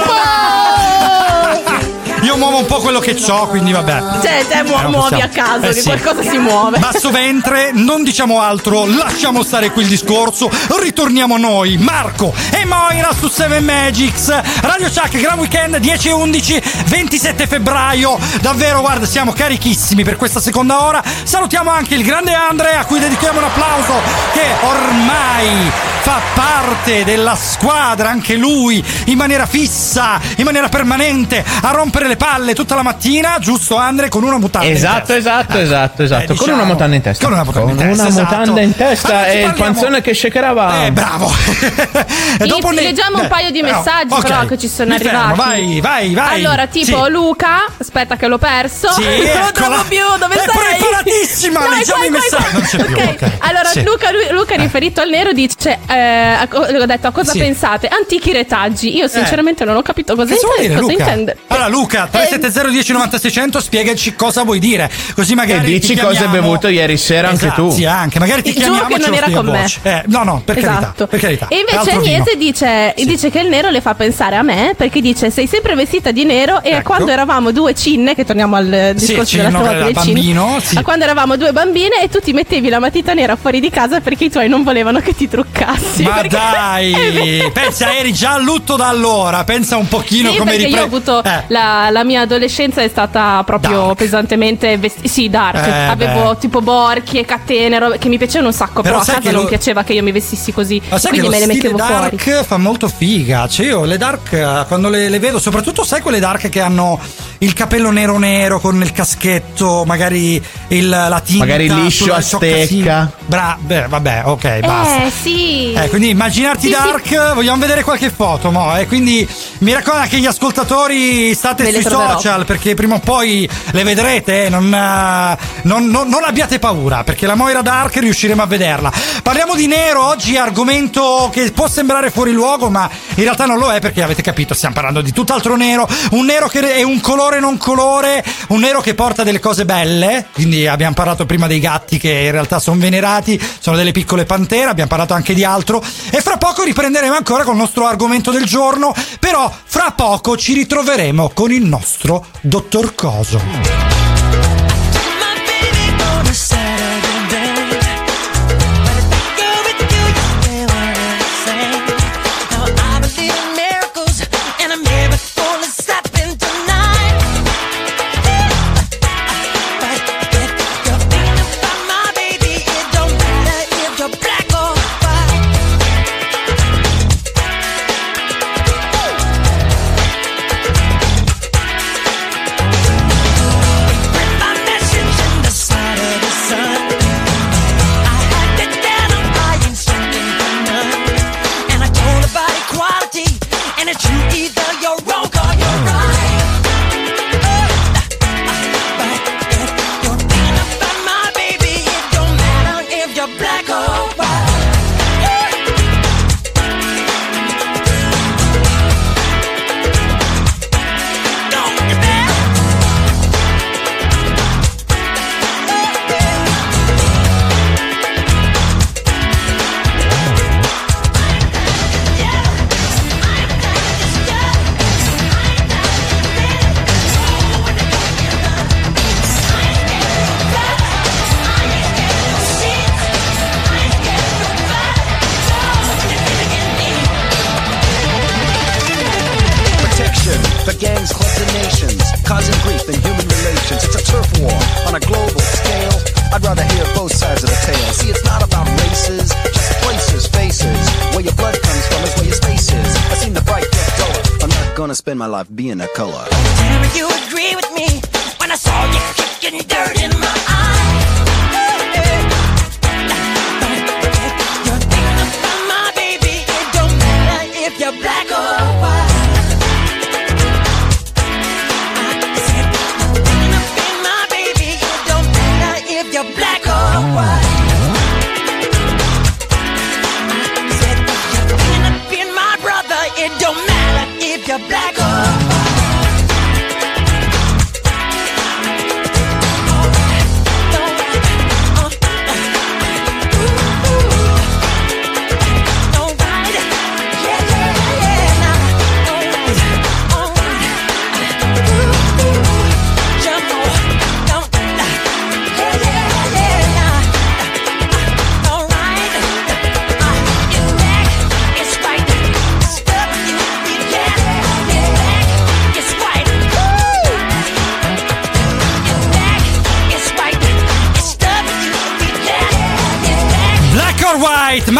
[2.38, 4.02] muovo un po' quello che ho, quindi vabbè.
[4.22, 5.88] Cioè, te mu- Eh, muovi a caso, Eh, che sì.
[5.88, 6.78] qualcosa si muove.
[6.78, 13.10] Basso ventre, non diciamo altro, lasciamo stare qui il discorso, ritorniamo noi, Marco e Moira
[13.18, 14.28] su 7 Magics,
[14.60, 20.40] Radio Chuck, Gran Weekend 10 e 11, 27 febbraio, davvero guarda siamo carichissimi per questa
[20.40, 23.94] seconda ora, salutiamo anche il grande Andre a cui dedichiamo un applauso
[24.32, 25.70] che ormai
[26.00, 32.16] fa parte della squadra, anche lui in maniera fissa, in maniera permanente, a rompere le
[32.16, 35.16] palle tutta la mattina, giusto Andre, con una mutanda in Esatto, testa.
[35.16, 36.22] esatto, esatto, esatto.
[36.22, 36.54] Eh, Con diciamo.
[36.62, 37.24] una mutanda in testa.
[37.24, 38.36] Con una mutanda in Con testa, una esatto.
[38.36, 40.84] mutanda in testa Allora, e il parliamo- panzone che shakerava.
[40.84, 41.32] Eh, bravo.
[42.40, 44.98] E Inizi- ne- leggiamo un eh, paio di messaggi ok, però che ci sono mi
[45.00, 45.38] fermo, arrivati.
[45.48, 46.44] vai, vai, vai.
[46.44, 47.10] Allora, tipo Sì.
[47.10, 48.92] Luca, aspetta che l'ho perso.
[48.92, 49.02] Sì,
[49.34, 50.76] non lo trovo più, dove È sei?
[50.78, 52.52] preparatissima, leggiamo i messaggi.
[52.52, 53.16] Non c'è più, Ok.
[53.22, 53.30] ok.
[53.40, 53.82] Allora, Sì.
[53.82, 56.48] Luca, Luca riferito al nero dice, eh,
[56.80, 57.38] ho detto a cosa Sì.
[57.38, 57.88] pensate?
[57.88, 58.96] Antichi retaggi.
[58.96, 60.60] Io sinceramente non ho capito cosa, intende.
[60.60, 61.02] dire, cosa Luca?
[61.04, 61.36] intende.
[61.48, 64.90] Allora, Luca, 370 10 90 600, spiegaci cosa vuoi dire.
[65.14, 65.66] Così magari.
[65.68, 67.74] E dici ti cosa hai chiamiamo- bevuto ieri sera anche Esatto, tu.
[67.74, 68.18] Sì, anche.
[68.18, 69.66] Magari ti Giuro chiamiamo che e ce non era con me.
[69.82, 70.78] Eh, no, no, per carità.
[70.80, 71.06] Esatto.
[71.06, 71.46] Per carità.
[71.48, 71.96] E invece.
[71.98, 75.74] Agnese dice, dice che il nero le fa pensare a me perché dice sei sempre
[75.74, 76.88] vestita di nero e a Ecco.
[76.94, 80.46] quando eravamo due cinne, che torniamo al eh, Sì, discorso cinno, della era del bambino,
[80.48, 80.76] cinne, sì.
[80.78, 84.00] a quando eravamo due bambine e tu ti mettevi la matita nera fuori di casa
[84.00, 85.77] perché i tuoi non volevano che ti truccassi.
[86.02, 89.42] Ma perché- È dai, pensa, eri già a lutto da allora.
[89.44, 91.44] Pensa un pochino Sì, come perché ripre- io ho avuto Eh.
[91.48, 95.08] la, la mia adolescenza è stata proprio pesantemente vestita.
[95.08, 95.66] Sì, dark.
[95.66, 96.38] Eh, Avevo beh.
[96.38, 98.82] tipo borchie, catene, robe che mi piacevano un sacco.
[98.82, 100.80] Però Però, a casa non lo- piaceva che io mi vestissi così.
[100.88, 102.44] Ma sai che quindi lo me le mettevo dark fuori.
[102.44, 103.48] fa molto figa.
[103.48, 106.98] Cioè, io le dark, eh, quando le, le vedo, soprattutto sai quelle dark che hanno
[107.38, 111.44] il capello nero nero con il caschetto, magari il, la tinta.
[111.44, 113.10] Magari liscio a stecca.
[113.26, 115.04] Bra- beh, vabbè, ok, basta.
[115.06, 115.67] Eh, sì.
[115.74, 116.72] Eh, quindi immaginarti Sì, sì.
[116.72, 119.26] dark, vogliamo vedere qualche foto, mo, eh, quindi
[119.58, 124.46] mi raccomando anche gli ascoltatori state le sui social perché prima o poi le vedrete,
[124.46, 128.92] eh, non, eh, non- non- non abbiate paura perché la Moira Dark riusciremo a vederla.
[129.22, 133.70] Parliamo di nero oggi, argomento che può sembrare fuori luogo ma in realtà non lo
[133.72, 137.40] è perché avete capito, stiamo parlando di tutt'altro nero, un nero che è un colore
[137.40, 141.98] non colore, un nero che porta delle cose belle, quindi abbiamo parlato prima dei gatti
[141.98, 146.20] che in realtà sono venerati, sono delle piccole pantere, abbiamo parlato anche di altro e
[146.20, 151.30] fra poco riprenderemo ancora con il nostro argomento del giorno, però fra poco ci ritroveremo
[151.34, 153.40] con il nostro dottor Coso.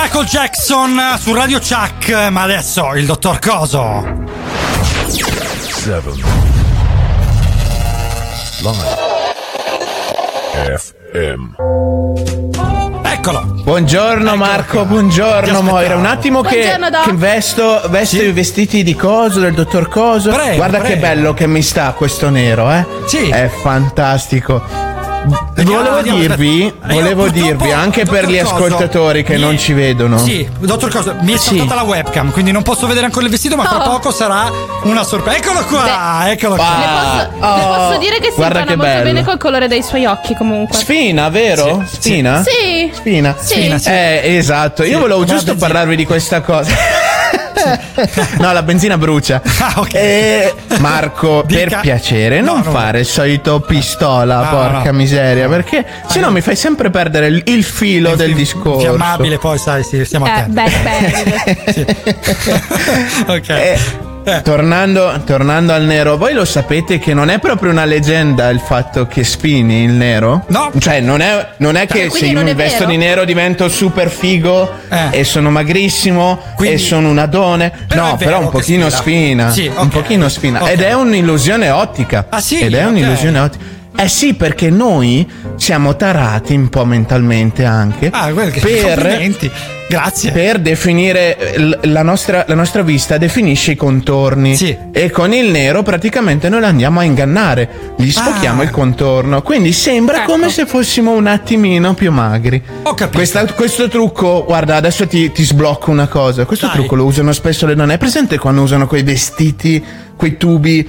[0.01, 4.07] Michael Jackson su Radio Chuck, ma adesso il dottor Coso.
[5.09, 6.03] 7
[8.61, 8.97] Live
[10.79, 11.47] FM
[13.03, 13.41] Eccolo.
[13.65, 15.97] Buongiorno Marco, buongiorno Moira.
[15.97, 20.31] Un attimo che, Buongiorno, che vesto, vesto i vestiti di Coso, del dottor Coso.
[20.31, 21.01] Prego, Guarda che prego.
[21.01, 22.87] bello che mi sta questo nero, eh?
[23.07, 23.31] Sì.
[23.31, 24.88] È fantastico.
[25.25, 30.17] Volevo dirvi, volevo dirvi anche per gli Coso, ascoltatori che mi- non ci vedono.
[30.19, 31.57] Sì, dottor Coso, mi è Sì.
[31.59, 33.91] saltata la webcam, quindi non posso vedere ancora il vestito, ma fra Oh.
[33.91, 34.51] poco sarà
[34.85, 35.37] una sorpresa.
[35.39, 36.65] Eccolo qua, eccolo qua.
[36.79, 39.05] Le posso, le posso dire che si guarda impara che molto bello.
[39.05, 40.79] bene col colore dei suoi occhi comunque.
[40.79, 41.85] Sfina, vero?
[41.87, 42.43] Sfina?
[42.43, 42.91] Sì.
[42.95, 43.35] Sfina.
[43.39, 43.55] Sì.
[43.55, 43.89] Sfina, sì.
[43.91, 44.83] Eh, esatto.
[44.85, 46.71] Io Sì, volevo giusto parlarvi di questa cosa.
[48.39, 49.41] no, la benzina brucia.
[49.61, 49.95] Ah, ok.
[49.95, 51.69] Eh, Marco, Dica.
[51.69, 52.71] per piacere, No, non no.
[52.71, 54.93] fare il solito pistola, No, porca no.
[54.93, 58.81] miseria, perché se no mi fai sempre perdere il, il filo del discorso.
[58.81, 60.53] Fiammabile, poi sai, sì, stiamo Eh, attenti.
[60.53, 61.87] beh, beh.
[63.35, 63.49] ok.
[63.49, 63.79] Eh,
[64.43, 69.07] Tornando, tornando al nero, voi lo sapete che non è proprio una leggenda il fatto
[69.07, 70.45] che spini il nero?
[70.49, 70.71] No.
[70.79, 74.71] Cioè, non è, non è che se io mi vesto di nero divento super figo
[74.89, 75.19] Eh.
[75.21, 77.73] e sono magrissimo Quindi- e sono un adone.
[77.89, 79.51] Però no, però un pochino spina.
[79.51, 79.51] spina.
[79.51, 79.89] Sì, Un ok.
[79.89, 80.63] pochino spina.
[80.63, 80.71] Ok.
[80.71, 82.27] Ed è un'illusione ottica.
[82.29, 82.61] Ah, sì?
[82.61, 82.91] Ed è Ok.
[82.91, 83.65] un'illusione ottica.
[84.01, 89.33] Eh sì, perché noi siamo tarati un po' mentalmente anche Ah, quel che per.
[89.89, 90.33] Grazie.
[90.33, 94.77] per definire eh, la nostra, la nostra vista definisce i contorni Sì.
[94.93, 98.65] e con il nero praticamente noi la andiamo a ingannare gli sfochiamo Ah.
[98.65, 100.33] il contorno quindi sembra Ecco.
[100.33, 103.17] come se fossimo un attimino più magri Ho capito.
[103.19, 106.77] Questa- questo trucco guarda adesso ti, ti sblocco una cosa questo Dai.
[106.77, 109.83] trucco lo usano spesso le donne è presente quando usano quei vestiti
[110.17, 110.87] quei tubi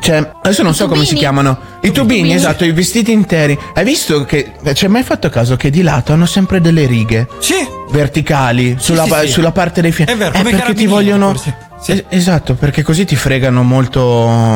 [0.00, 1.20] cioè adesso non so come si tubini.
[1.20, 2.34] chiamano i tubini, tubini.
[2.34, 6.12] esatto i vestiti interi hai visto che ci hai mai fatto caso che di lato
[6.12, 7.54] hanno sempre delle righe Sì.
[7.92, 9.28] Verticali sulla, sì, pa- sì.
[9.28, 10.14] sulla parte dei fianchi.
[10.14, 11.28] È vero, Eh, perché ti vogliono.
[11.28, 11.56] forse.
[11.82, 11.92] Sì.
[11.92, 14.02] Es- esatto, perché così ti fregano molto,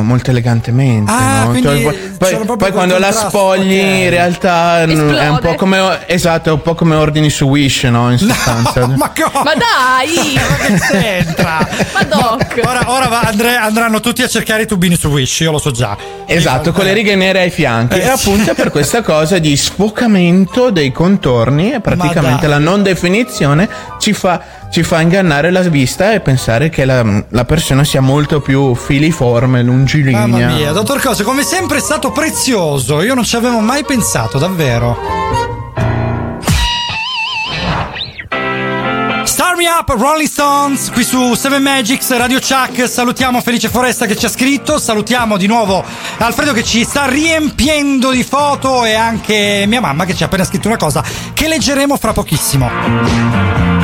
[0.03, 1.11] molto elegantemente.
[1.11, 1.51] Ah, no?
[1.51, 1.83] quindi
[2.19, 3.85] Poi, poi- quando la spogli, ok.
[4.05, 6.07] in realtà mm, è un po' come.
[6.07, 8.13] Esatto, è un po' come ordini su Wish, no?
[8.13, 8.87] In sostanza.
[8.97, 9.45] ma come?
[9.45, 10.39] Ma dai!
[10.79, 11.69] che c'entra?
[11.93, 12.61] Ma Doc!
[12.65, 15.73] Ora, ora va- andre- andranno tutti a cercare i tubini su Wish, io lo so
[15.73, 15.97] già.
[16.27, 17.99] Esatto, con le righe nere ai fianchi.
[17.99, 23.69] Eh, e appunto per questa cosa di sfocamento dei contorni e praticamente la non definizione
[23.99, 24.41] ci fa,
[24.77, 29.63] ci fa ingannare la vista e pensare che la, la persona sia molto più filiforme,
[29.63, 30.27] lungilinea.
[30.27, 33.01] Mamma mia, dottor Cose, come sempre è stato prezioso.
[33.01, 34.99] Io non ci avevo mai pensato, davvero.
[39.25, 42.87] Star Me Up, Rolling Stones, qui su Seven Magics, Radio Chuck.
[42.87, 44.79] Salutiamo Felice Foresta che ci ha scritto.
[44.79, 45.83] Salutiamo di nuovo
[46.19, 50.45] Alfredo che ci sta riempiendo di foto e anche mia mamma che ci ha appena
[50.45, 53.76] scritto una cosa che leggeremo fra pochissimo.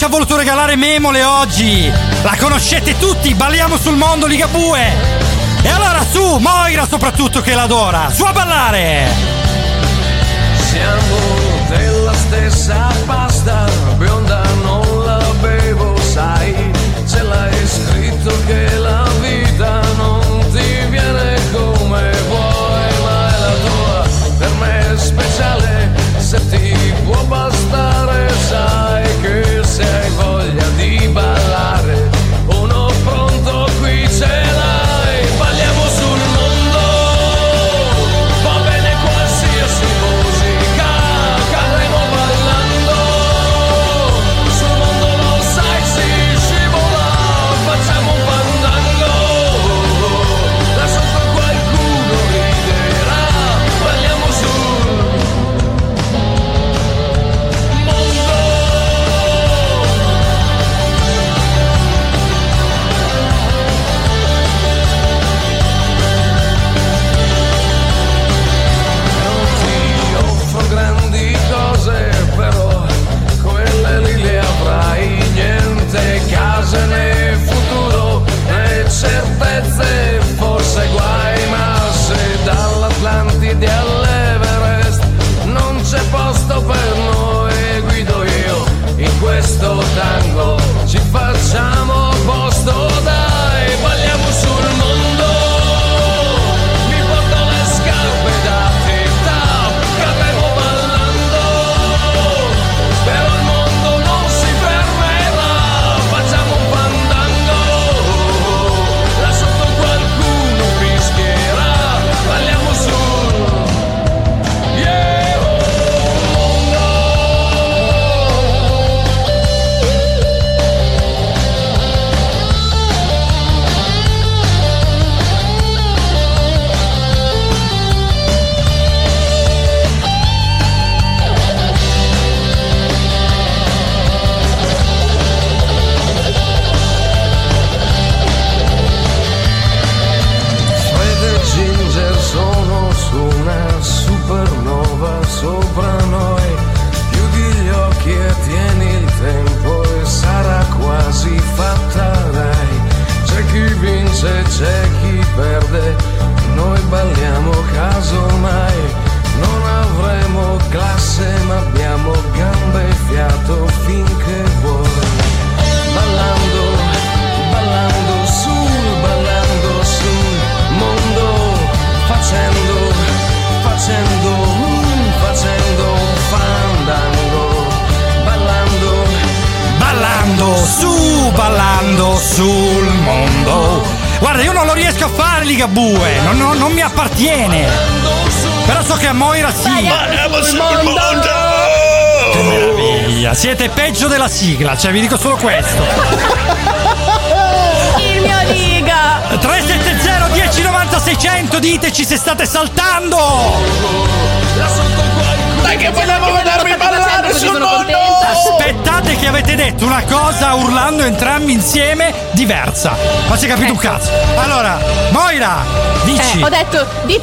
[0.00, 1.92] Ci ha voluto regalare Memole oggi.
[2.22, 4.92] La conoscete tutti, balliamo sul mondo Ligabue.
[5.62, 9.08] E allora su, Moira soprattutto che l'adora, su a ballare!
[10.70, 11.16] Siamo
[11.68, 13.66] della stessa pasta,
[13.98, 16.54] bionda non la bevo, sai,
[17.06, 18.78] ce l'hai scritto che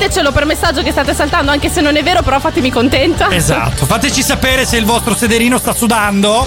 [0.07, 3.29] ditecelo per messaggio che state saltando, anche se non è vero, però fatemi contenta.
[3.29, 6.45] esatto fateci sapere se il vostro sederino sta sudando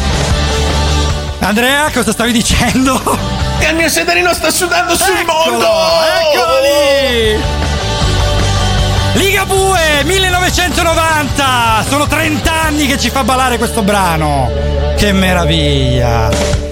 [1.41, 3.01] Andrea cosa stavi dicendo?
[3.59, 5.67] Che il mio sederino sta sudando sul mondo!
[5.67, 7.39] Eccolo lì!
[9.15, 14.51] Ligabue 1990 Sono 30 anni che ci fa ballare questo brano
[14.97, 16.70] Che meraviglia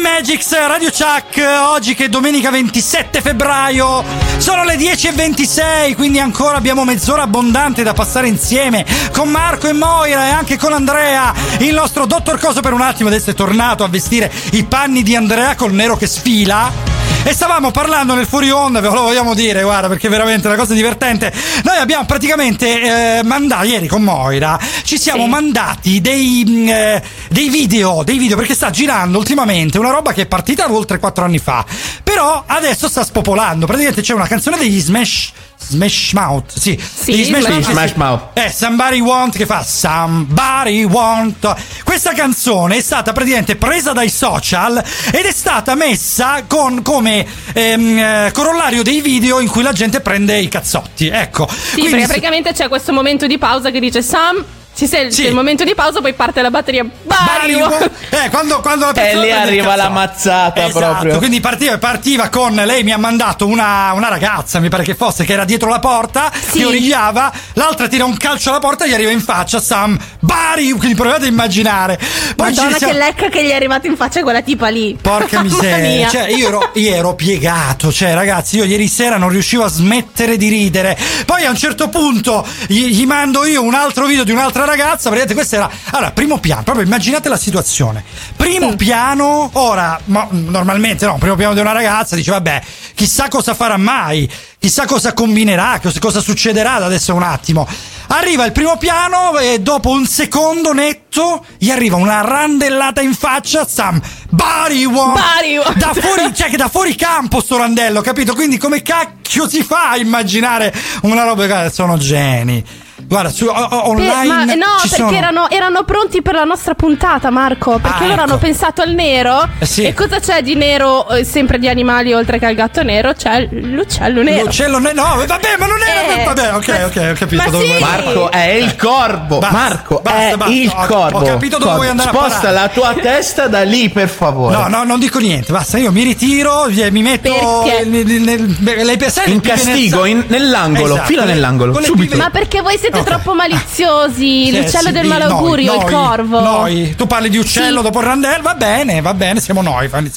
[0.00, 4.02] Magics Radio Chuck Oggi che è domenica 27 febbraio
[4.38, 10.26] Sono le 10.26 Quindi ancora abbiamo mezz'ora abbondante da passare insieme Con Marco e Moira
[10.26, 13.88] e anche con Andrea Il nostro dottor Coso per un attimo adesso è tornato a
[13.88, 16.99] vestire i panni di Andrea col nero che sfila
[17.30, 20.56] e stavamo parlando nel fuori onda, ve lo vogliamo dire, guarda, perché è veramente una
[20.56, 21.32] cosa divertente.
[21.62, 27.48] Noi abbiamo praticamente eh, mandato, ieri con Moira, ci siamo mandati dei, mh, eh, dei
[27.48, 31.38] video, dei video, perché sta girando ultimamente una roba che è partita oltre quattro anni
[31.38, 31.64] fa.
[32.12, 33.66] Però adesso sta spopolando.
[33.66, 35.30] Praticamente c'è una canzone degli Smash.
[35.56, 36.76] Smash Mouth, sì.
[37.04, 38.22] degli Smash- Sì, Smash Mouth.
[38.32, 41.54] Eh, Somebody Want che fa Somebody Want.
[41.84, 44.82] Questa canzone è stata praticamente presa dai social
[45.12, 50.00] ed è stata messa con, come ehm, eh, corollario dei video in cui la gente
[50.00, 51.06] prende i cazzotti.
[51.06, 51.46] Ecco.
[51.48, 54.44] Sì, perché praticamente c'è questo momento di pausa che dice Sam.
[54.80, 55.26] Ci sei il- Sì.
[55.26, 56.82] il momento di pausa, poi parte la batteria.
[57.02, 57.58] Bari,
[58.08, 61.18] Eh, quando, quando la E persona lì arriva la mazzata Esatto, proprio.
[61.18, 65.24] quindi partiva, partiva con lei mi ha mandato una, una ragazza, mi pare che fosse,
[65.24, 68.94] che era dietro la porta, che origliava, l'altra tira un calcio alla porta e gli
[68.94, 71.98] arriva in faccia Sam Bari, quindi provate a immaginare.
[72.34, 74.96] Poi Madonna, siamo- che lecca che gli è arrivata in faccia quella tipa lì.
[75.00, 79.62] Porca miseria, cioè io ero, io ero piegato, cioè ragazzi io ieri sera non riuscivo
[79.64, 80.96] a smettere di ridere,
[81.26, 85.10] poi a un certo punto gli, gli mando io un altro video di un'altra ragazza,
[85.10, 88.02] vedete questa era, allora primo piano, proprio immaginate la situazione,
[88.36, 92.62] primo piano, ora ma, normalmente no, primo piano di una ragazza dice vabbè
[92.94, 97.66] chissà cosa farà mai, chissà cosa combinerà, cos- cosa succederà da adesso un attimo.
[98.12, 103.64] Arriva il primo piano e dopo un secondo netto gli arriva una randellata in faccia
[103.64, 105.74] Sam Bari One Bari One.
[105.76, 108.34] da fuori, cioè che da fuori campo sto randello, capito?
[108.34, 112.64] Quindi come cacchio si fa a immaginare una roba Guarda, sono geni.
[113.10, 116.34] Guarda, su, o- o- Per- online ma no, ci perché sono- erano, erano pronti per
[116.34, 117.80] la nostra puntata, Marco.
[117.82, 118.22] Perché Ah, loro ecco.
[118.22, 119.48] hanno pensato al nero.
[119.58, 119.82] Eh, sì.
[119.82, 123.12] E cosa c'è di nero, eh, sempre di animali, oltre che al gatto nero?
[123.12, 124.44] C'è l'uccello nero.
[124.44, 127.64] L'uccello ne- no, vabbè, ma non era Eh, vabbè, ok, ok, ho capito ma dove
[127.64, 127.68] sì.
[127.70, 127.80] vuoi.
[127.80, 129.38] Marco è il corvo.
[129.40, 130.54] Basta, Marco basta, è basta.
[130.54, 131.22] il Ho- ho corvo.
[131.24, 134.54] capito dove vuoi andare Sposta la tua testa da lì, per favore.
[134.56, 138.96] No, no, non dico niente, basta, io mi ritiro, eh, mi metto nel, nel, nel-
[138.98, 142.16] pensa- In castigo, nel- in- nell'angolo, Esatto, fila nell'angolo, subito.
[142.16, 143.06] Ma perché voi siete Ok.
[143.06, 144.08] troppo maliziosi?
[144.50, 146.40] Sì, L'uccello sì, del malaugurio, noi, il corvo.
[146.40, 147.82] Noi, tu parli di uccello Sì.
[147.84, 150.08] dopo il randello, va bene, va bene, siamo noi, vabbè.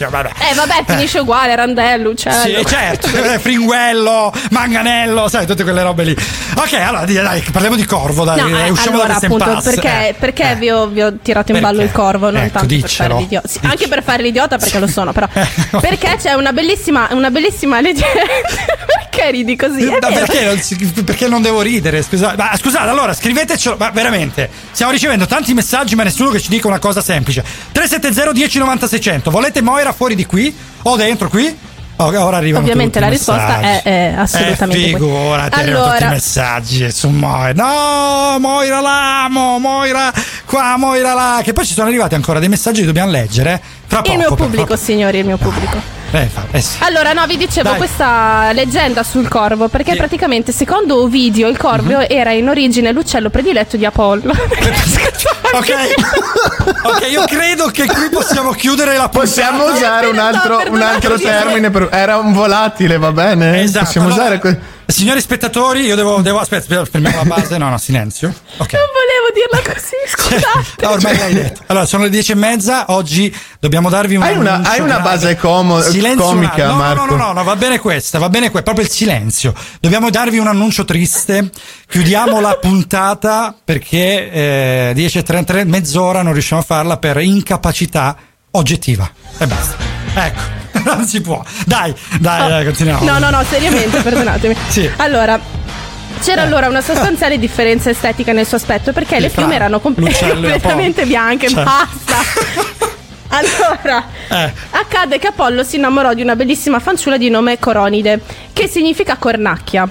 [0.52, 2.60] Eh, vabbè, finisce uguale, randello, uccello.
[2.60, 6.16] Sì, certo, eh, fringuello, manganello, sai, tutte quelle robe lì.
[6.56, 9.70] Ok, allora dai, parliamo di corvo, dai, No, eh, usciamo allora da appunto impasse.
[9.72, 10.56] perché, Eh, perché eh.
[10.56, 11.92] vi, ho, vi ho tirato in ballo Perché?
[11.92, 13.10] il corvo non Ecco, tanto per diccelo.
[13.10, 15.28] fare l'idiota Sì, anche per fare l'idiota perché lo sono però
[15.82, 18.06] perché c'è una bellissima una bellissima legge
[19.10, 20.00] perché ridi così vero.
[20.00, 22.02] perché, non, perché non devo ridere?
[22.02, 26.50] Scusate, ma scusate, allora scrivetecelo, ma veramente, stiamo ricevendo tanti messaggi, ma nessuno che ci
[26.50, 27.44] dica una cosa semplice.
[27.72, 31.56] 370 1090 600, volete Moira fuori di qui o dentro qui?
[31.96, 36.10] Ora arrivano Ovviamente tutti la risposta è- è assolutamente eh, figurati, arrivano tutti i Allora-
[36.10, 37.54] messaggi su Moira.
[37.54, 40.12] No, Moira l'amo, Moira
[40.46, 41.42] qua, Moira là.
[41.44, 43.62] Che poi ci sono arrivati ancora dei messaggi che dobbiamo leggere.
[43.86, 44.12] Fra poco.
[44.12, 45.78] il mio pubblico fra- signori il mio pubblico
[46.12, 46.78] Eh, eh sì.
[46.82, 47.78] Allora, no, vi dicevo Dai.
[47.78, 49.98] questa leggenda sul corvo, perché Sì.
[49.98, 54.34] Praticamente secondo Ovidio il corvo era in origine l'uccello prediletto di Apollo.
[55.54, 55.70] Ok,
[56.84, 59.20] ok, io credo che qui possiamo chiudere la puntata.
[59.20, 61.90] Possiamo usare un altro, un altro termine per...
[61.92, 63.62] Era un volatile, va bene?
[63.62, 63.86] Esatto.
[63.86, 64.40] Possiamo allora, usare...
[64.40, 66.22] que- Signori spettatori, io devo.
[66.22, 67.58] devo aspetta, aspetta, fermiamo la base.
[67.58, 68.28] No, no, silenzio.
[68.58, 68.74] Ok.
[68.74, 70.82] Non volevo dirla così, scusate.
[70.84, 71.62] No, ormai l'hai detto.
[71.68, 72.86] Allora, sono le dieci e mezza.
[72.90, 74.24] Oggi dobbiamo darvi un.
[74.24, 75.36] Hai una- annuncio hai una base
[75.82, 77.06] Silenzio comica, no, Marco.
[77.06, 79.54] No, no, no, no, va bene questa, va bene questo, proprio il silenzio.
[79.80, 81.50] Dobbiamo darvi un annuncio triste.
[81.88, 88.16] Chiudiamo la puntata perché eh, 10.33, mezz'ora non riusciamo a farla per incapacità
[88.52, 89.10] oggettiva.
[89.38, 89.76] E basta.
[90.16, 90.62] Ecco.
[90.84, 91.42] Non si può.
[91.66, 93.02] Dai, dai, dai, continuiamo.
[93.02, 93.06] Oh.
[93.06, 94.56] No, no, no, seriamente, perdonatemi.
[94.68, 94.90] Sì.
[94.98, 95.40] Allora,
[96.24, 99.94] c'era allora una sostanziale differenza estetica nel suo aspetto perché le Sì, piume erano com-
[99.96, 101.48] completamente bianche.
[101.50, 101.64] Cioè.
[101.64, 102.92] Basta.
[103.30, 104.54] Allora, Eh.
[104.72, 108.22] accadde che Apollo si innamorò di una bellissima fanciulla di nome Coronide,
[108.54, 109.90] che significa cornacchia.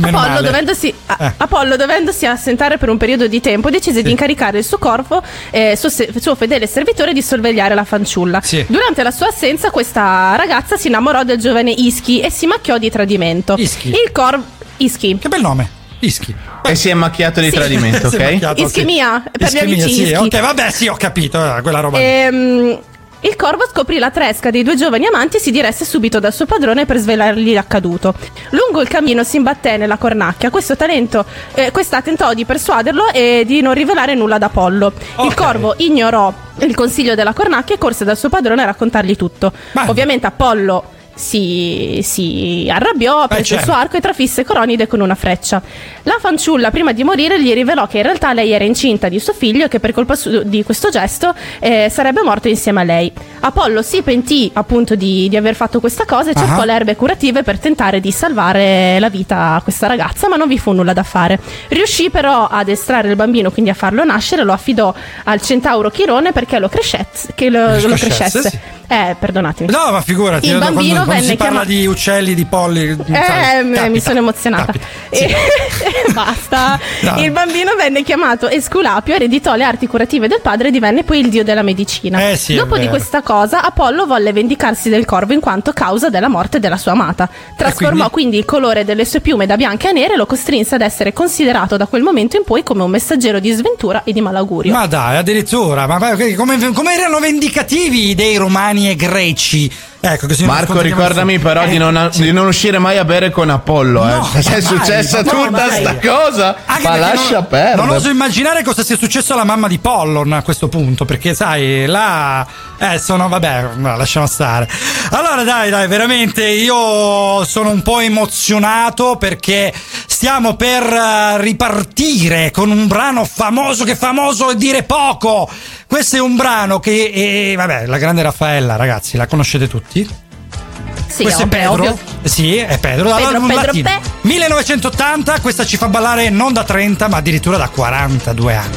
[0.00, 1.32] Apollo dovendosi, Eh.
[1.36, 5.76] Apollo, dovendosi assentare per un periodo di tempo, decise di incaricare il suo corpo, eh,
[5.76, 8.40] suo, se- suo fedele servitore, di sorvegliare la fanciulla.
[8.42, 8.64] Sì.
[8.66, 12.90] Durante la sua assenza, questa ragazza si innamorò del giovane Ischi e si macchiò di
[12.90, 13.54] tradimento.
[13.58, 13.88] Ischi.
[13.90, 14.60] Il corvo.
[14.84, 15.16] Ischi.
[15.18, 15.68] Che bel nome.
[16.00, 16.34] Ischi.
[16.64, 17.54] E si è macchiato di Sì.
[17.54, 18.52] tradimento, ok?
[18.56, 20.14] Ischemia, per gli Ischemia, amici sì, ischi.
[20.14, 21.98] ok, vabbè, sì, ho capito, eh, quella roba.
[22.00, 22.80] Ehm,
[23.24, 26.44] il corvo scoprì la tresca dei due giovani amanti e si diresse subito dal suo
[26.44, 28.14] padrone per svelargli l'accaduto.
[28.50, 30.50] Lungo il cammino si imbatté nella cornacchia.
[30.50, 34.92] Questo talento, eh, questa tentò di persuaderlo e di non rivelare nulla ad Apollo.
[34.96, 35.34] Il Ok.
[35.36, 39.52] corvo ignorò il consiglio della cornacchia e corse dal suo padrone a raccontargli tutto.
[39.72, 40.84] Ma- Ovviamente Apollo
[41.22, 43.64] si, si arrabbiò, prese certo.
[43.64, 45.62] il suo arco e trafisse Coronide con una freccia.
[46.02, 49.32] La fanciulla, prima di morire, gli rivelò che in realtà lei era incinta di suo
[49.32, 53.12] figlio e che per colpa su- di questo gesto eh, sarebbe morto insieme a lei.
[53.40, 56.64] Apollo si pentì appunto di, di aver fatto questa cosa e cercò Ah.
[56.64, 60.58] le erbe curative per tentare di salvare la vita a questa ragazza, ma non vi
[60.58, 61.38] fu nulla da fare.
[61.68, 64.92] Riuscì però ad estrarre il bambino, quindi a farlo nascere, lo affidò
[65.24, 67.32] al centauro Chirone perché lo crescesse.
[67.34, 68.48] Che lo, lo Crescesse, crescesse.
[68.50, 68.58] sì.
[68.92, 69.70] Eh, perdonatemi.
[69.72, 72.88] No, ma figurati, Il io quando, bambino quando si parla chiamato- di uccelli, di polli,
[72.90, 74.00] Eh, sai, mi- mi capita.
[74.00, 74.72] sono emozionata.
[75.08, 75.34] E-
[76.12, 76.78] Basta.
[77.00, 77.22] No.
[77.22, 81.28] Il bambino venne chiamato Esculapio, ereditò le arti curative del padre e divenne poi il
[81.30, 82.28] dio della medicina.
[82.30, 86.28] Eh sì, Dopo di questa cosa, Apollo volle vendicarsi del corvo in quanto causa della
[86.28, 87.28] morte della sua amata.
[87.56, 88.36] Trasformò quindi...
[88.38, 91.76] il colore delle sue piume da bianche a nere e lo costrinse ad essere considerato
[91.76, 94.72] da quel momento in poi come un messaggero di sventura e di malaugurio.
[94.72, 95.98] Ma dai, addirittura, ma
[96.36, 99.70] come, come erano vendicativi i dei romani e greci?
[100.04, 104.04] Ecco, Marco, ricordami però di, Eh, non, di non uscire mai a bere con Apollo.
[104.04, 104.42] No, eh.
[104.42, 107.86] Se è successa ma tutta sta cosa, Anche ma lascia non, perdere.
[107.86, 111.86] Non oso immaginare cosa sia successo alla mamma di Pollon a questo punto, perché sai,
[111.86, 112.44] là
[112.78, 114.68] eh, sono vabbè, no, lasciamo stare.
[115.10, 119.72] Allora, dai, dai, veramente io sono un po' emozionato perché
[120.06, 125.48] stiamo per eh, ripartire con un brano famoso che famoso è dire poco.
[125.86, 129.91] Questo è un brano che eh, vabbè, la grande Raffaella, ragazzi, la conoscete tutti?
[129.92, 131.72] Sì, Questo ovvio, è Pedro.
[131.72, 131.98] ovvio.
[132.22, 133.14] Sì, è Pedro.
[133.14, 133.88] Pedro, latino.
[133.88, 138.76] Pe- 1980, questa ci fa ballare non da 30, ma addirittura da 42 anni.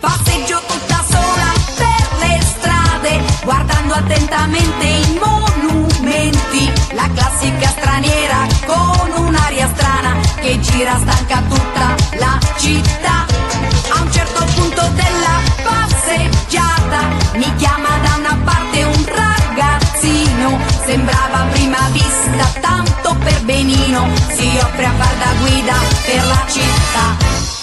[0.00, 6.70] Passeggio tutta sola per le strade, guardando attentamente i monumenti.
[6.92, 13.26] La classica straniera con un'aria strana che gira stanca tutta la città.
[13.90, 17.97] A un certo punto della passeggiata mi chiama
[20.88, 24.08] Sembrava a prima vista tanto per benino.
[24.30, 25.74] Si offre a far da guida
[26.06, 27.57] per la città.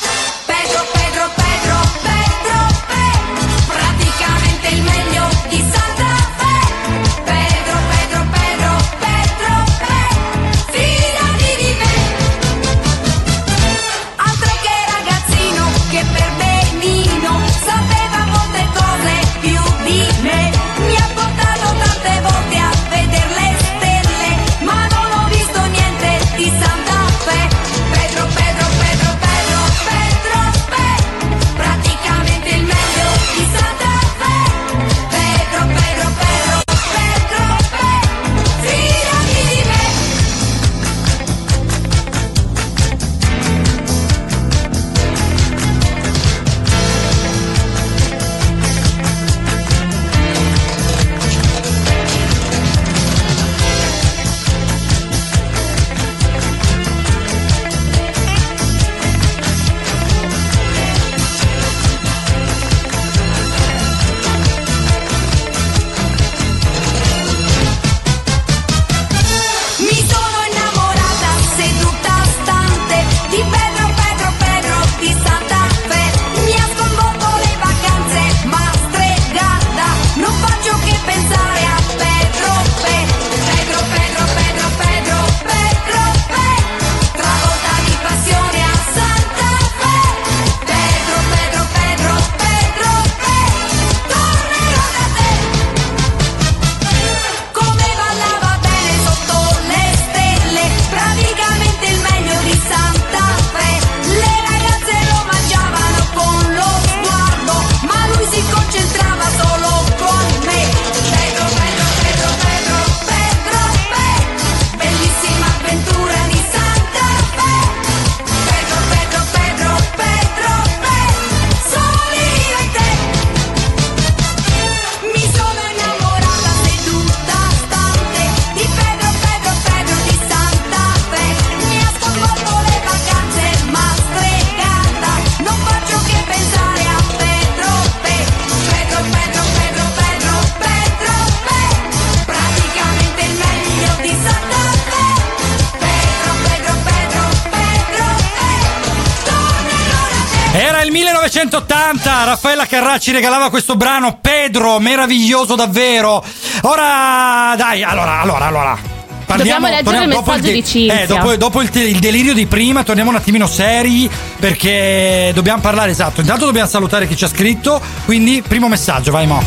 [152.98, 156.24] Ci regalava questo brano, Pedro, meraviglioso davvero.
[156.62, 158.94] Ora, dai, allora, allora, allora.
[159.26, 161.02] Dobbiamo leggere il dopo messaggio de- di Cinzia.
[161.02, 164.10] Eh, dopo, dopo il, te- il delirio di prima, torniamo un attimino seri
[164.40, 166.22] perché dobbiamo parlare esatto.
[166.22, 169.44] Intanto dobbiamo salutare chi ci ha scritto, quindi primo messaggio, vai Mo.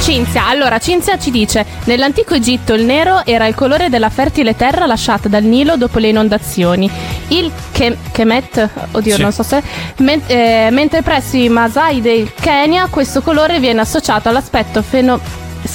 [0.00, 4.86] Cinzia, allora Cinzia ci dice: Nell'antico Egitto il nero era il colore della fertile terra
[4.86, 6.88] lasciata dal Nilo dopo le inondazioni.
[7.28, 9.20] Il Ke- Kemet, oddio, Sì.
[9.22, 9.62] non so se.
[9.98, 15.18] men- eh, mentre presso i Masai del Kenya questo colore viene associato all'aspetto feno-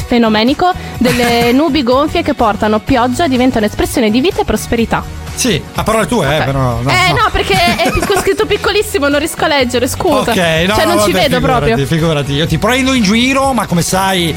[0.07, 5.03] fenomenico delle nubi gonfie che portano pioggia e diventano espressione di vita e prosperità.
[5.33, 6.79] Sì, a parole tue, eh, però.
[6.81, 10.31] No, eh, no, perché è picco- scritto piccolissimo, non riesco a leggere, scusa.
[10.31, 10.37] Ok,
[10.67, 11.85] no, cioè, non no, ci vabbè, vedo figurati, proprio.
[11.85, 14.29] Figurati, io ti prendo in giro, ma come sai,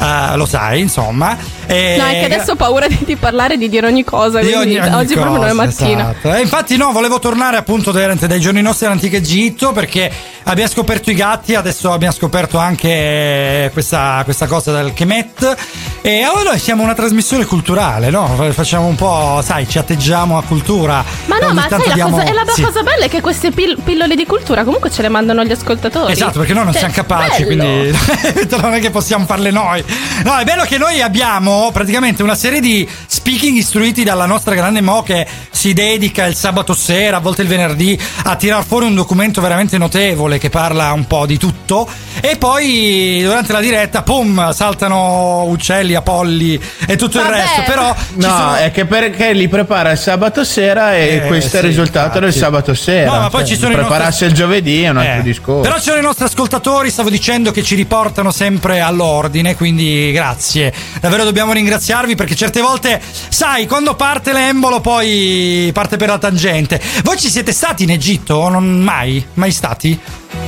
[0.00, 1.36] eh, lo sai, insomma.
[1.66, 4.40] E- No, è che adesso ho paura di, di parlare di dire ogni cosa.
[4.40, 6.10] Di ogni- ogni oggi proprio non è cosa, mattina.
[6.10, 6.34] esatto.
[6.34, 10.10] E infatti, no, volevo tornare appunto dai, dai giorni nostri all'antico Egitto perché
[10.44, 15.56] abbiamo scoperto i gatti, adesso abbiamo scoperto anche questa, questa cosa del Kemet.
[16.02, 18.28] E allora noi siamo una trasmissione culturale, no?
[18.52, 21.04] Facciamo un po', sai, ci atteggiamo a cultura.
[21.26, 22.62] Ma no, ma sai, la, diamo- cosa, la sì.
[22.62, 26.12] cosa bella è che queste pil- pillole di cultura comunque ce le mandano gli ascoltatori.
[26.12, 27.64] Esatto, perché noi non Cioè, siamo capaci, bello.
[27.64, 27.98] quindi
[28.60, 29.84] non è che possiamo farle noi.
[30.24, 34.80] No, è bello che noi abbiamo praticamente una serie di speaking istruiti dalla nostra grande
[34.80, 35.26] Mo che
[35.56, 39.78] si dedica il sabato sera, a volte il venerdì, a tirar fuori un documento veramente
[39.78, 41.88] notevole che parla un po' di tutto.
[42.20, 47.36] E poi durante la diretta, pum, saltano uccelli, apolli e tutto il Vabbè.
[47.36, 47.62] resto.
[47.66, 51.60] Però No, sono- è che perché li prepara il sabato sera e Eh, questo è
[51.60, 52.38] il risultato del infatti.
[52.44, 53.10] sabato sera.
[53.12, 55.22] No, ma poi Cioè, ci sono i prepararsi nostri- il giovedì è un altro Eh,
[55.22, 55.62] discorso.
[55.62, 60.72] Però ci sono i nostri ascoltatori, stavo dicendo che ci riportano sempre all'ordine, quindi grazie.
[61.00, 66.80] Davvero dobbiamo ringraziarvi perché certe volte, sai, quando parte l'embolo poi parte per la tangente.
[67.02, 68.48] Voi ci siete stati in Egitto?
[68.48, 69.24] Non mai?
[69.34, 69.98] Mai stati?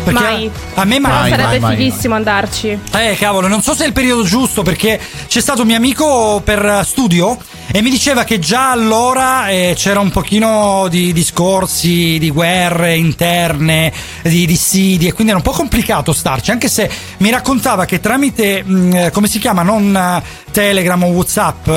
[0.05, 0.51] Perché Mai.
[0.75, 1.31] A me mai.
[1.31, 2.79] Sarebbe fighissimo andarci.
[2.93, 6.41] Eh, cavolo, non so se è il periodo giusto perché c'è stato un mio amico
[6.43, 7.37] per studio
[7.71, 13.93] e mi diceva che già allora eh, c'era un pochino di discorsi di guerre interne,
[14.23, 18.63] di dissidi e quindi era un po' complicato starci, anche se mi raccontava che tramite,
[18.63, 21.73] mh, eh, come si chiama, non eh, Telegram o Whatsapp, eh,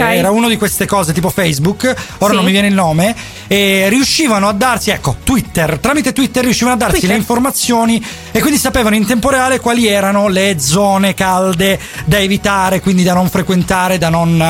[0.00, 2.36] era uno di queste cose tipo Facebook, ora Sì.
[2.36, 3.14] non mi viene il nome,
[3.48, 7.10] e riuscivano a darsi, ecco, Twitter, tramite Twitter riuscivano a darsi Twitter.
[7.10, 12.80] le informazioni e quindi sapevano in tempo reale quali erano le zone calde da evitare,
[12.80, 14.40] quindi da non frequentare, da non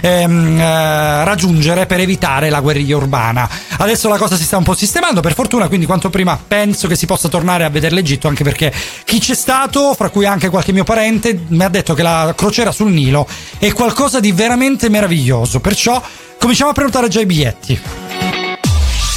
[0.00, 3.48] ehm, eh, raggiungere per evitare la guerriglia urbana.
[3.78, 6.96] Adesso la cosa si sta un po' sistemando, per fortuna, quindi quanto prima penso che
[6.96, 8.72] si possa tornare a vedere l'Egitto, anche perché
[9.04, 12.72] chi c'è stato, fra cui anche qualche mio parente, mi ha detto che la crociera
[12.72, 13.26] sul Nilo
[13.58, 16.00] è qualcosa di veramente meraviglioso, perciò
[16.38, 17.80] cominciamo a prenotare già i biglietti.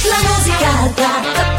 [0.06, 1.53] La musica da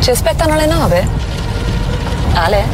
[0.00, 1.06] Ci aspettano alle nove?
[2.32, 2.64] Ale?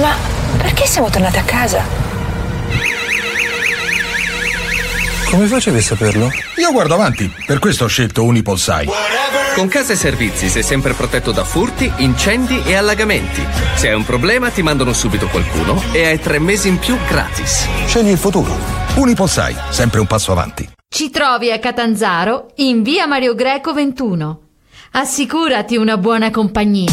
[0.00, 0.16] Ma
[0.56, 1.84] perché siamo tornati a casa?
[5.30, 6.30] Come facevi a saperlo?
[6.56, 8.88] Io guardo avanti, per questo ho scelto Unipolsai.
[9.54, 13.46] Con Casa e Servizi sei sempre protetto da furti, incendi e allagamenti.
[13.76, 17.68] Se hai un problema ti mandano subito qualcuno e hai tre mesi in più gratis.
[17.86, 18.83] Scegli il futuro.
[18.96, 20.70] Unipolsai, sempre un passo avanti.
[20.88, 24.40] Ci trovi a Catanzaro in via Mario Greco 21.
[24.92, 26.92] Assicurati una buona compagnia.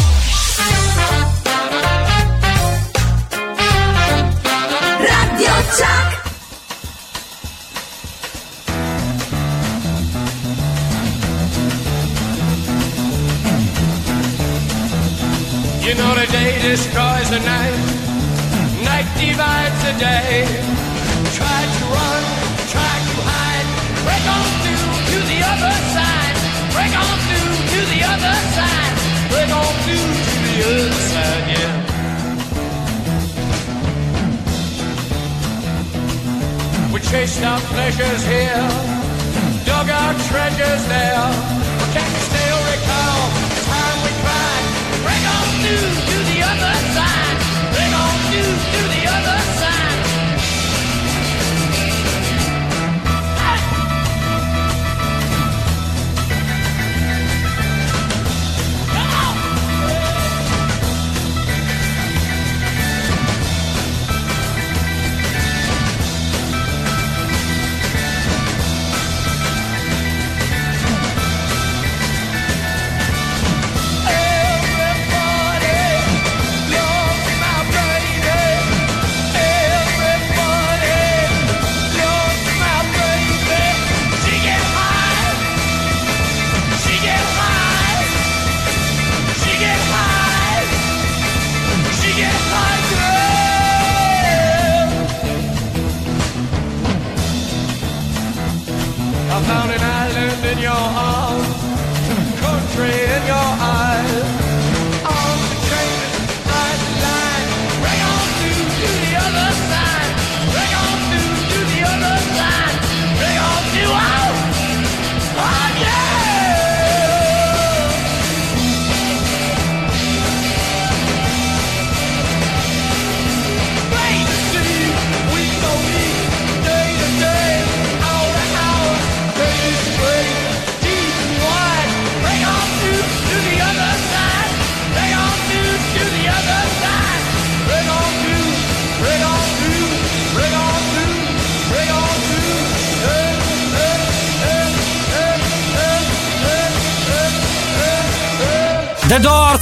[4.98, 6.20] Radio Chuck.
[15.84, 17.74] You know the day destroys the night,
[18.84, 20.46] night divides the day.
[21.34, 21.71] Try
[37.10, 38.66] chased our pleasures here,
[39.64, 41.26] dug our treasures there.
[41.78, 43.20] But can you still recall
[43.52, 44.64] the time we cried?
[45.04, 46.11] Break on through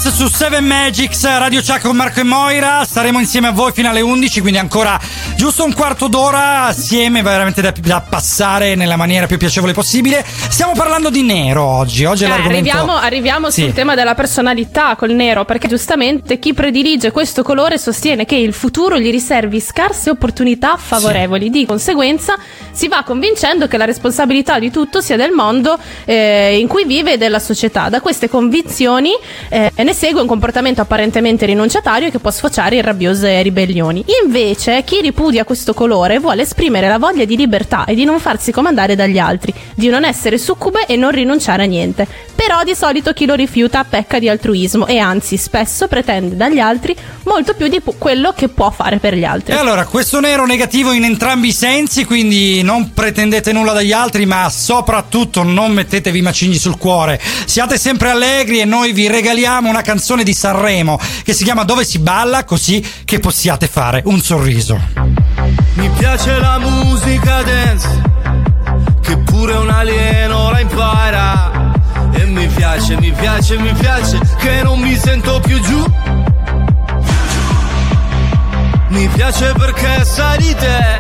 [0.03, 2.85] Doors su 7 Magics, Radio Chuck con Marco e Moira.
[2.85, 4.99] Staremo insieme a voi fino alle 11, quindi ancora
[5.37, 10.25] giusto un quarto d'ora assieme, veramente da, da passare nella maniera più piacevole possibile.
[10.61, 12.05] Stiamo parlando di nero oggi.
[12.05, 12.69] Oggi Eh, l'argomento.
[12.69, 13.62] arriviamo arriviamo Sì.
[13.62, 18.53] sul tema della personalità col nero, perché giustamente chi predilige questo colore sostiene che il
[18.53, 21.49] futuro gli riservi scarse opportunità favorevoli.
[21.49, 22.37] Di conseguenza
[22.73, 27.15] si va convincendo che la responsabilità di tutto sia del mondo eh, in cui vive
[27.15, 27.89] e della società.
[27.89, 29.12] Da queste convinzioni
[29.49, 34.05] eh, ne segue un comportamento apparentemente rinunciatario che può sfociare in rabbiose ribellioni.
[34.24, 38.53] Invece, chi ripudia questo colore vuole esprimere la voglia di libertà e di non farsi
[38.53, 42.07] comandare dagli altri, di non essere succube e non rinunciare a niente.
[42.35, 46.97] Però di solito chi lo rifiuta pecca di altruismo e anzi spesso pretende dagli altri
[47.25, 49.53] molto più di pu- quello che può fare per gli altri.
[49.53, 54.27] E allora, questo nero negativo in entrambi i sensi, quindi non pretendete nulla dagli altri,
[54.27, 57.21] ma soprattutto non mettetevi macigni sul cuore.
[57.45, 61.85] Siate sempre allegri e noi vi regaliamo una canzone di Sanremo che si chiama Dove
[61.85, 64.81] si balla, così che possiate fare un sorriso.
[65.75, 68.03] Mi piace la musica dance,
[69.11, 71.51] che pure un alieno la impara.
[72.12, 75.85] E mi piace, mi piace, mi piace, che non mi sento più giù.
[78.89, 80.99] Mi piace perché sai di te,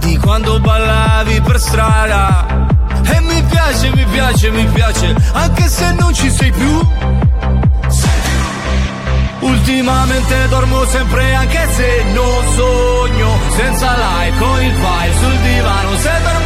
[0.00, 2.46] di quando ballavi per strada.
[3.04, 6.88] E mi piace, mi piace, mi piace, anche se non ci sei più.
[9.40, 16.10] Ultimamente dormo sempre anche se non sogno Senza like con il file sul divano Se
[16.22, 16.39] dormi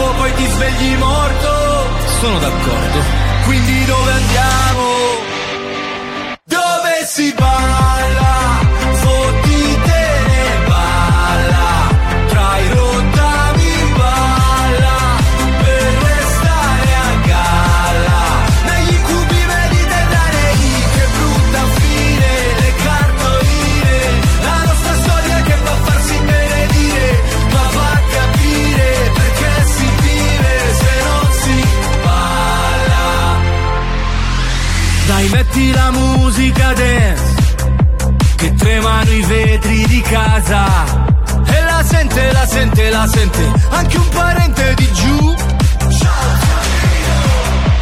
[0.00, 1.48] troppo poi ti svegli morto
[2.20, 2.98] Sono d'accordo
[3.44, 4.82] Quindi dove andiamo?
[6.44, 8.79] Dove si balla?
[35.40, 37.34] Metti la musica dance
[38.36, 40.64] Che tremano i vetri di casa.
[41.46, 45.34] E la sente, la sente, la sente Anche un parente di giù.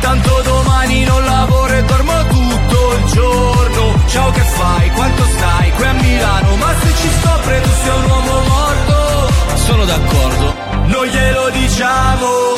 [0.00, 4.02] Tanto domani non lavoro e dormo tutto il giorno.
[4.06, 4.90] Ciao che fai?
[4.90, 5.70] Quanto stai?
[5.72, 9.32] Qui a Milano Ma se ci scopre tu sei un uomo morto.
[9.66, 10.54] Sono d'accordo.
[10.86, 12.57] Non glielo diciamo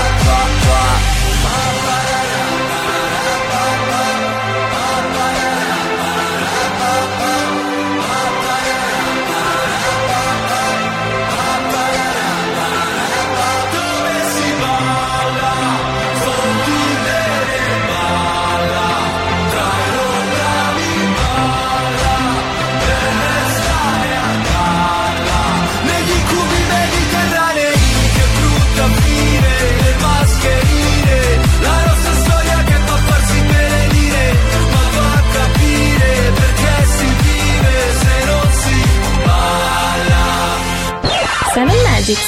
[42.01, 42.27] Magics.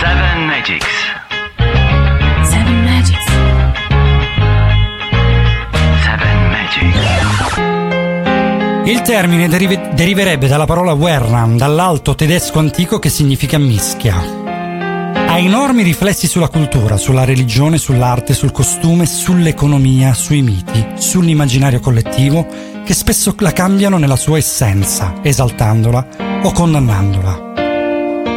[0.00, 0.86] Seven Magics.
[2.42, 3.26] Seven Magics.
[6.02, 6.96] Seven Magics.
[8.86, 14.16] Il termine derive- deriverebbe dalla parola guerra, dall'alto tedesco antico che significa mischia.
[14.16, 22.46] Ha enormi riflessi sulla cultura, sulla religione, sull'arte, sul costume, sull'economia, sui miti, sull'immaginario collettivo,
[22.86, 26.06] che spesso la cambiano nella sua essenza, esaltandola
[26.42, 27.47] o condannandola.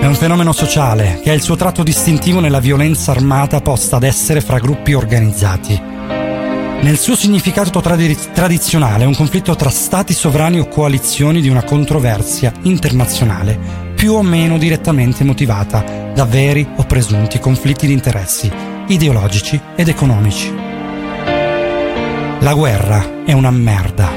[0.02, 4.03] È un fenomeno sociale che ha il suo tratto distintivo nella violenza armata posta ad
[4.03, 5.80] essere fra gruppi organizzati.
[5.80, 11.64] Nel suo significato tradi- tradizionale è un conflitto tra stati sovrani o coalizioni di una
[11.64, 18.52] controversia internazionale più o meno direttamente motivata da veri o presunti conflitti di interessi
[18.88, 20.52] ideologici ed economici.
[22.40, 24.10] La guerra è una merda.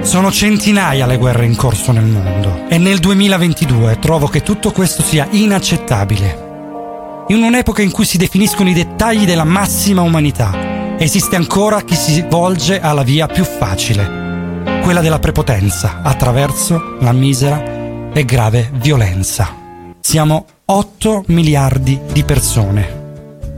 [0.00, 5.02] Sono centinaia le guerre in corso nel mondo e nel 2022 trovo che tutto questo
[5.02, 7.24] sia inaccettabile.
[7.26, 12.24] In un'epoca in cui si definiscono i dettagli della massima umanità, esiste ancora chi si
[12.28, 19.52] volge alla via più facile, quella della prepotenza, attraverso la misera e grave violenza.
[20.00, 22.98] Siamo 8 miliardi di persone.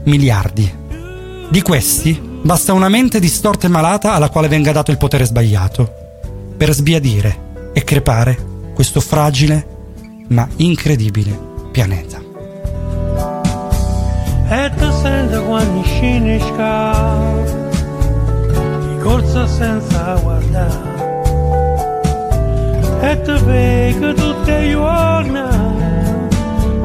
[0.05, 0.73] Miliardi.
[1.49, 6.01] Di questi basta una mente distorta e malata alla quale venga dato il potere sbagliato
[6.57, 9.65] per sbiadire e crepare questo fragile
[10.29, 11.37] ma incredibile
[11.71, 12.21] pianeta.
[14.49, 14.71] E
[15.45, 17.43] quando scende scala,
[18.47, 20.91] di corsa senza guardare.
[23.01, 25.41] E ti vedo tutte le giorni,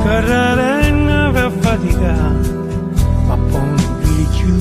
[0.03, 2.49] carrerena per faticare,
[3.27, 4.57] ma poi non più,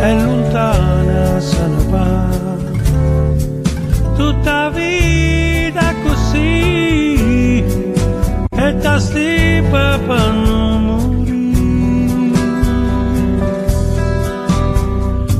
[0.00, 2.34] è lontana se ne va
[4.16, 5.03] tutta vita
[9.74, 11.22] stipa per non morire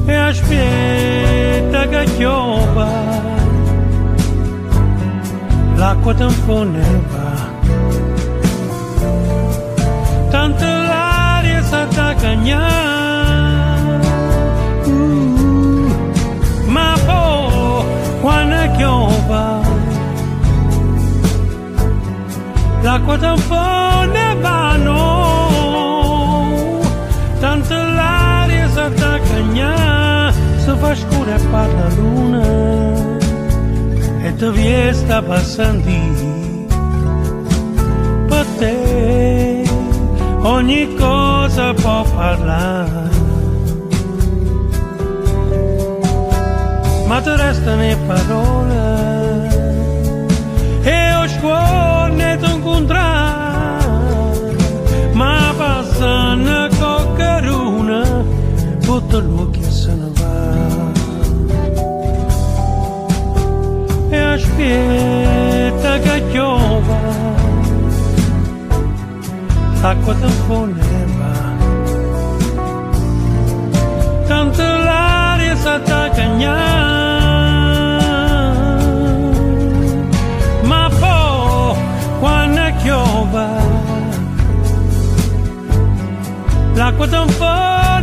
[0.06, 2.88] e aspetta che piova
[5.76, 6.82] l'acqua tampone
[7.12, 7.32] va
[10.30, 12.32] tanto l'aria si attacca
[18.76, 19.60] piova
[22.82, 24.03] l'acqua tampone
[30.94, 32.42] si fa scura e parla luna
[34.22, 35.90] e vie sta passando
[38.28, 39.64] per te
[40.42, 43.22] ogni cosa può parlare.
[47.06, 48.82] Ma ti restano le parole
[50.82, 53.82] e ho scuole ti incontrare
[55.12, 58.24] ma passano coccaruna
[58.80, 59.18] tutto
[64.34, 66.98] aspetta che piova
[69.80, 71.36] l'acqua tampone va
[74.26, 76.22] tanto l'aria si attacca
[82.84, 83.48] piova
[86.74, 87.93] l'acqua tampone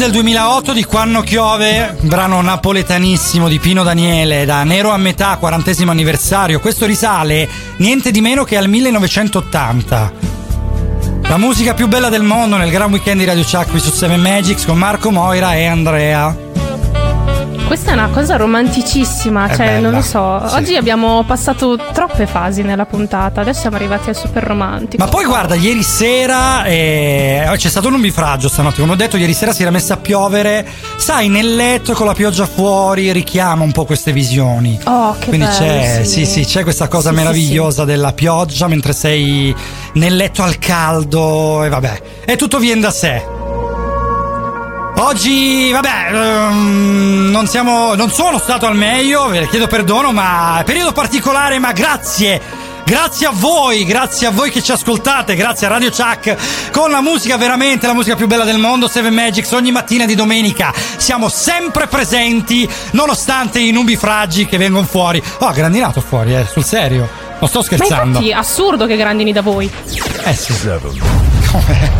[0.00, 5.90] del 2008 di Quando Chiove, brano napoletanissimo di Pino Daniele, da Nero a metà, quarantesimo
[5.90, 6.58] anniversario.
[6.58, 7.46] Questo risale
[7.76, 10.12] niente di meno che al 1980.
[11.24, 14.16] La musica più bella del mondo nel gran weekend di Radio Chuck qui su 7
[14.16, 16.49] Magics con Marco Moira e Andrea.
[17.70, 20.42] Questa è una cosa romanticissima, È cioè bella, non lo so.
[20.48, 20.54] sì.
[20.56, 25.00] Oggi abbiamo passato troppe fasi nella puntata, adesso siamo arrivati al super romantico.
[25.04, 29.32] Ma poi guarda, ieri sera eh, c'è stato un nubifragio stanotte, come ho detto, ieri
[29.34, 30.66] sera si era messa a piovere,
[30.96, 34.76] sai, nel letto con la pioggia fuori richiama un po' queste visioni.
[34.86, 36.26] Oh, che Quindi bello, c'è, sì.
[36.26, 36.44] sì.
[36.44, 39.54] c'è questa cosa meravigliosa della pioggia mentre sei
[39.92, 43.38] nel letto al caldo e vabbè, e tutto viene da sé.
[45.02, 50.60] Oggi, vabbè, ehm, non siamo, non sono stato al meglio, ve ne chiedo perdono, ma
[50.64, 52.68] periodo particolare, ma grazie.
[52.84, 56.36] Grazie a voi, grazie a voi che ci ascoltate, grazie a Radio Chuck
[56.70, 60.14] con la musica veramente la musica più bella del mondo, Seven Magics, ogni mattina di
[60.14, 60.72] domenica.
[60.96, 65.22] Siamo sempre presenti nonostante i nubi fragi che vengono fuori.
[65.38, 67.08] Oh, grandinato fuori, eh, sul serio.
[67.38, 67.96] Non sto scherzando.
[67.96, 69.70] Ma infatti, assurdo che grandini da voi.
[70.24, 70.52] Eh sì.
[71.50, 71.90] Come?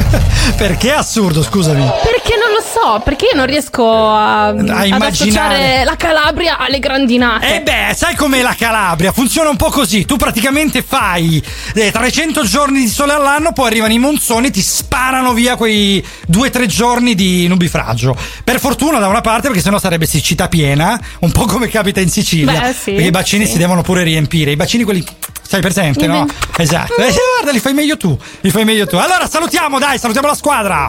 [0.57, 1.89] Perché è assurdo, scusami?
[2.03, 2.35] Perché
[2.81, 5.85] so, perché io non riesco a, ad immaginare.
[5.85, 7.57] la Calabria alle grandinate.
[7.57, 9.13] Eh beh, sai com'è la Calabria?
[9.13, 10.05] Funziona un po' così.
[10.05, 11.43] Tu praticamente fai
[11.75, 16.05] eh, 300 giorni di sole all'anno, poi arrivano i monzoni e ti sparano via quei
[16.31, 18.17] 2-3 giorni di nubifragio.
[18.43, 22.09] Per fortuna da una parte, perché sennò sarebbe siccità piena, un po' come capita in
[22.09, 22.61] Sicilia.
[22.61, 23.53] Beh, sì, perché i bacini sì.
[23.53, 24.53] si devono pure riempire.
[24.53, 25.05] I bacini quelli
[25.51, 26.27] Stai presente, no?
[26.59, 26.95] Esatto.
[26.95, 28.17] Eh, guarda, li fai meglio tu.
[28.43, 28.95] Li fai meglio tu.
[28.95, 30.89] Allora, salutiamo, dai, salutiamo la squadra.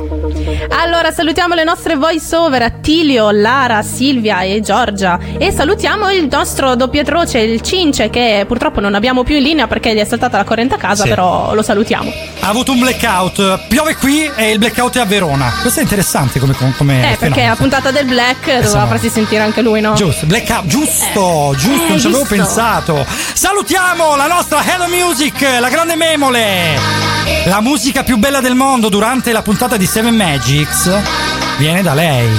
[0.79, 5.17] Allora, salutiamo le nostre voice over Attilio, Lara, Silvia e Giorgia.
[5.39, 9.95] E salutiamo il nostro doppiatroce, il Cince, che purtroppo non abbiamo più in linea perché
[9.95, 11.09] gli è saltata la corrente a casa, Sì.
[11.09, 12.13] però lo salutiamo.
[12.41, 13.61] Ha avuto un blackout.
[13.67, 15.51] Piove qui e il blackout è a Verona.
[15.61, 17.47] Questo è interessante come, come Eh, perché fenomeno.
[17.49, 18.85] la puntata del Black doveva Insomma.
[18.85, 19.93] farsi sentire anche lui, no?
[19.93, 22.35] Giusto, blackout, giusto, giusto, Eh, non ci avevo giusto.
[22.35, 23.05] pensato.
[23.33, 26.77] Salutiamo la nostra Hello Music, la grande memole.
[27.45, 30.91] La musica più bella del mondo durante la puntata di Seven Magics
[31.57, 32.29] viene da lei.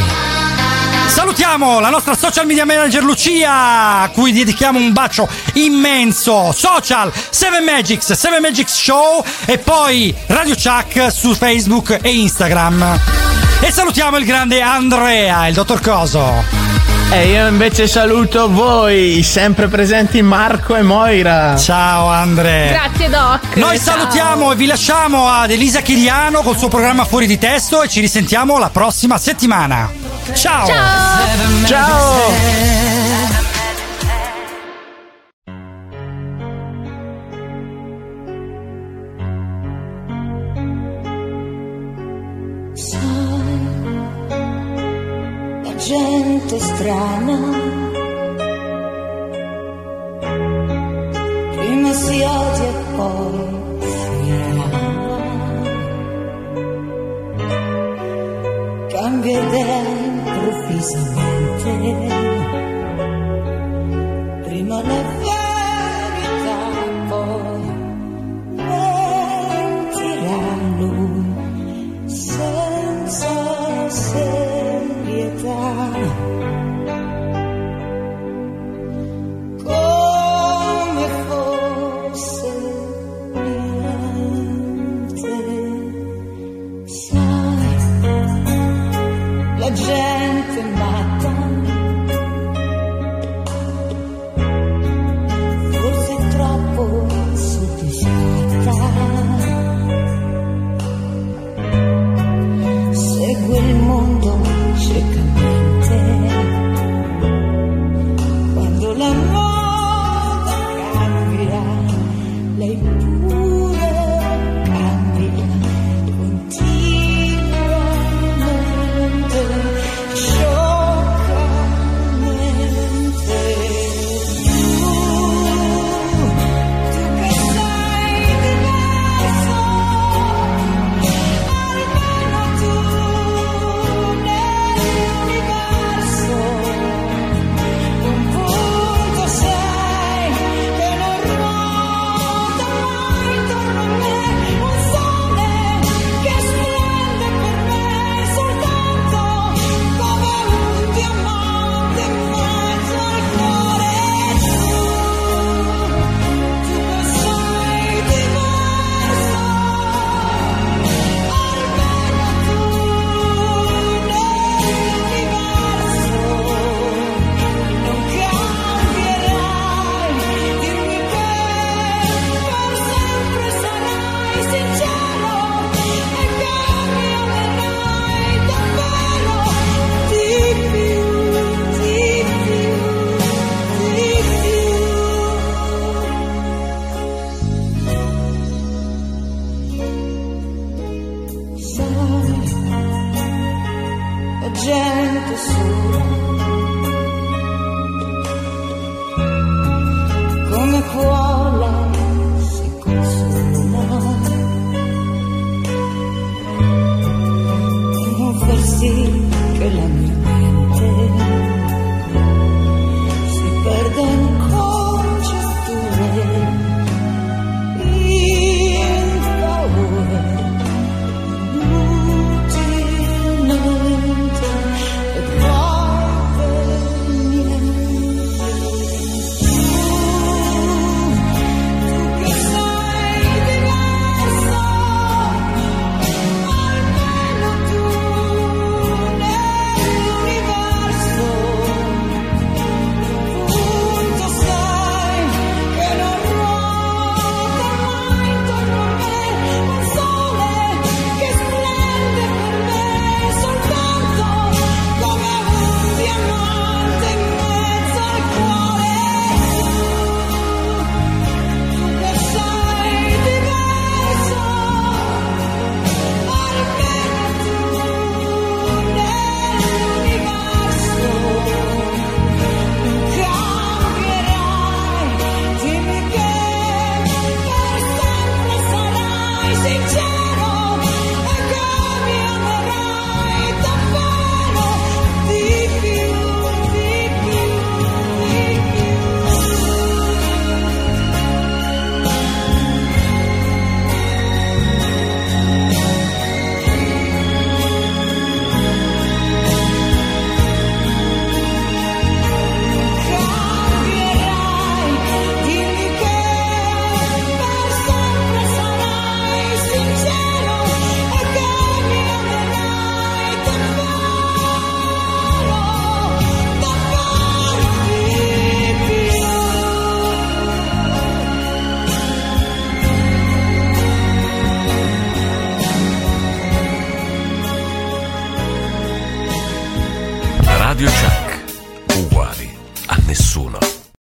[1.06, 6.52] Salutiamo la nostra social media manager Lucia, a cui dedichiamo un bacio immenso.
[6.52, 13.00] Social, 7 Magics, 7 Magics Show e poi Radio Chuck su Facebook e Instagram.
[13.60, 16.71] E salutiamo il grande Andrea, il dottor Coso.
[17.10, 21.56] E io invece saluto voi, sempre presenti Marco e Moira.
[21.56, 22.68] Ciao Andre.
[22.70, 23.56] Grazie, Doc.
[23.56, 23.96] Noi Ciao.
[23.96, 28.00] salutiamo e vi lasciamo ad Elisa Chiriano col suo programma Fuori di Testo e ci
[28.00, 29.90] risentiamo la prossima settimana.
[30.34, 30.66] Ciao!
[30.66, 31.20] Ciao!
[31.66, 33.01] la
[46.52, 47.38] gente strana.
[51.56, 53.38] Prima si odia e poi
[53.80, 54.68] si ama.
[58.90, 62.11] Cambia idea improvvisamente.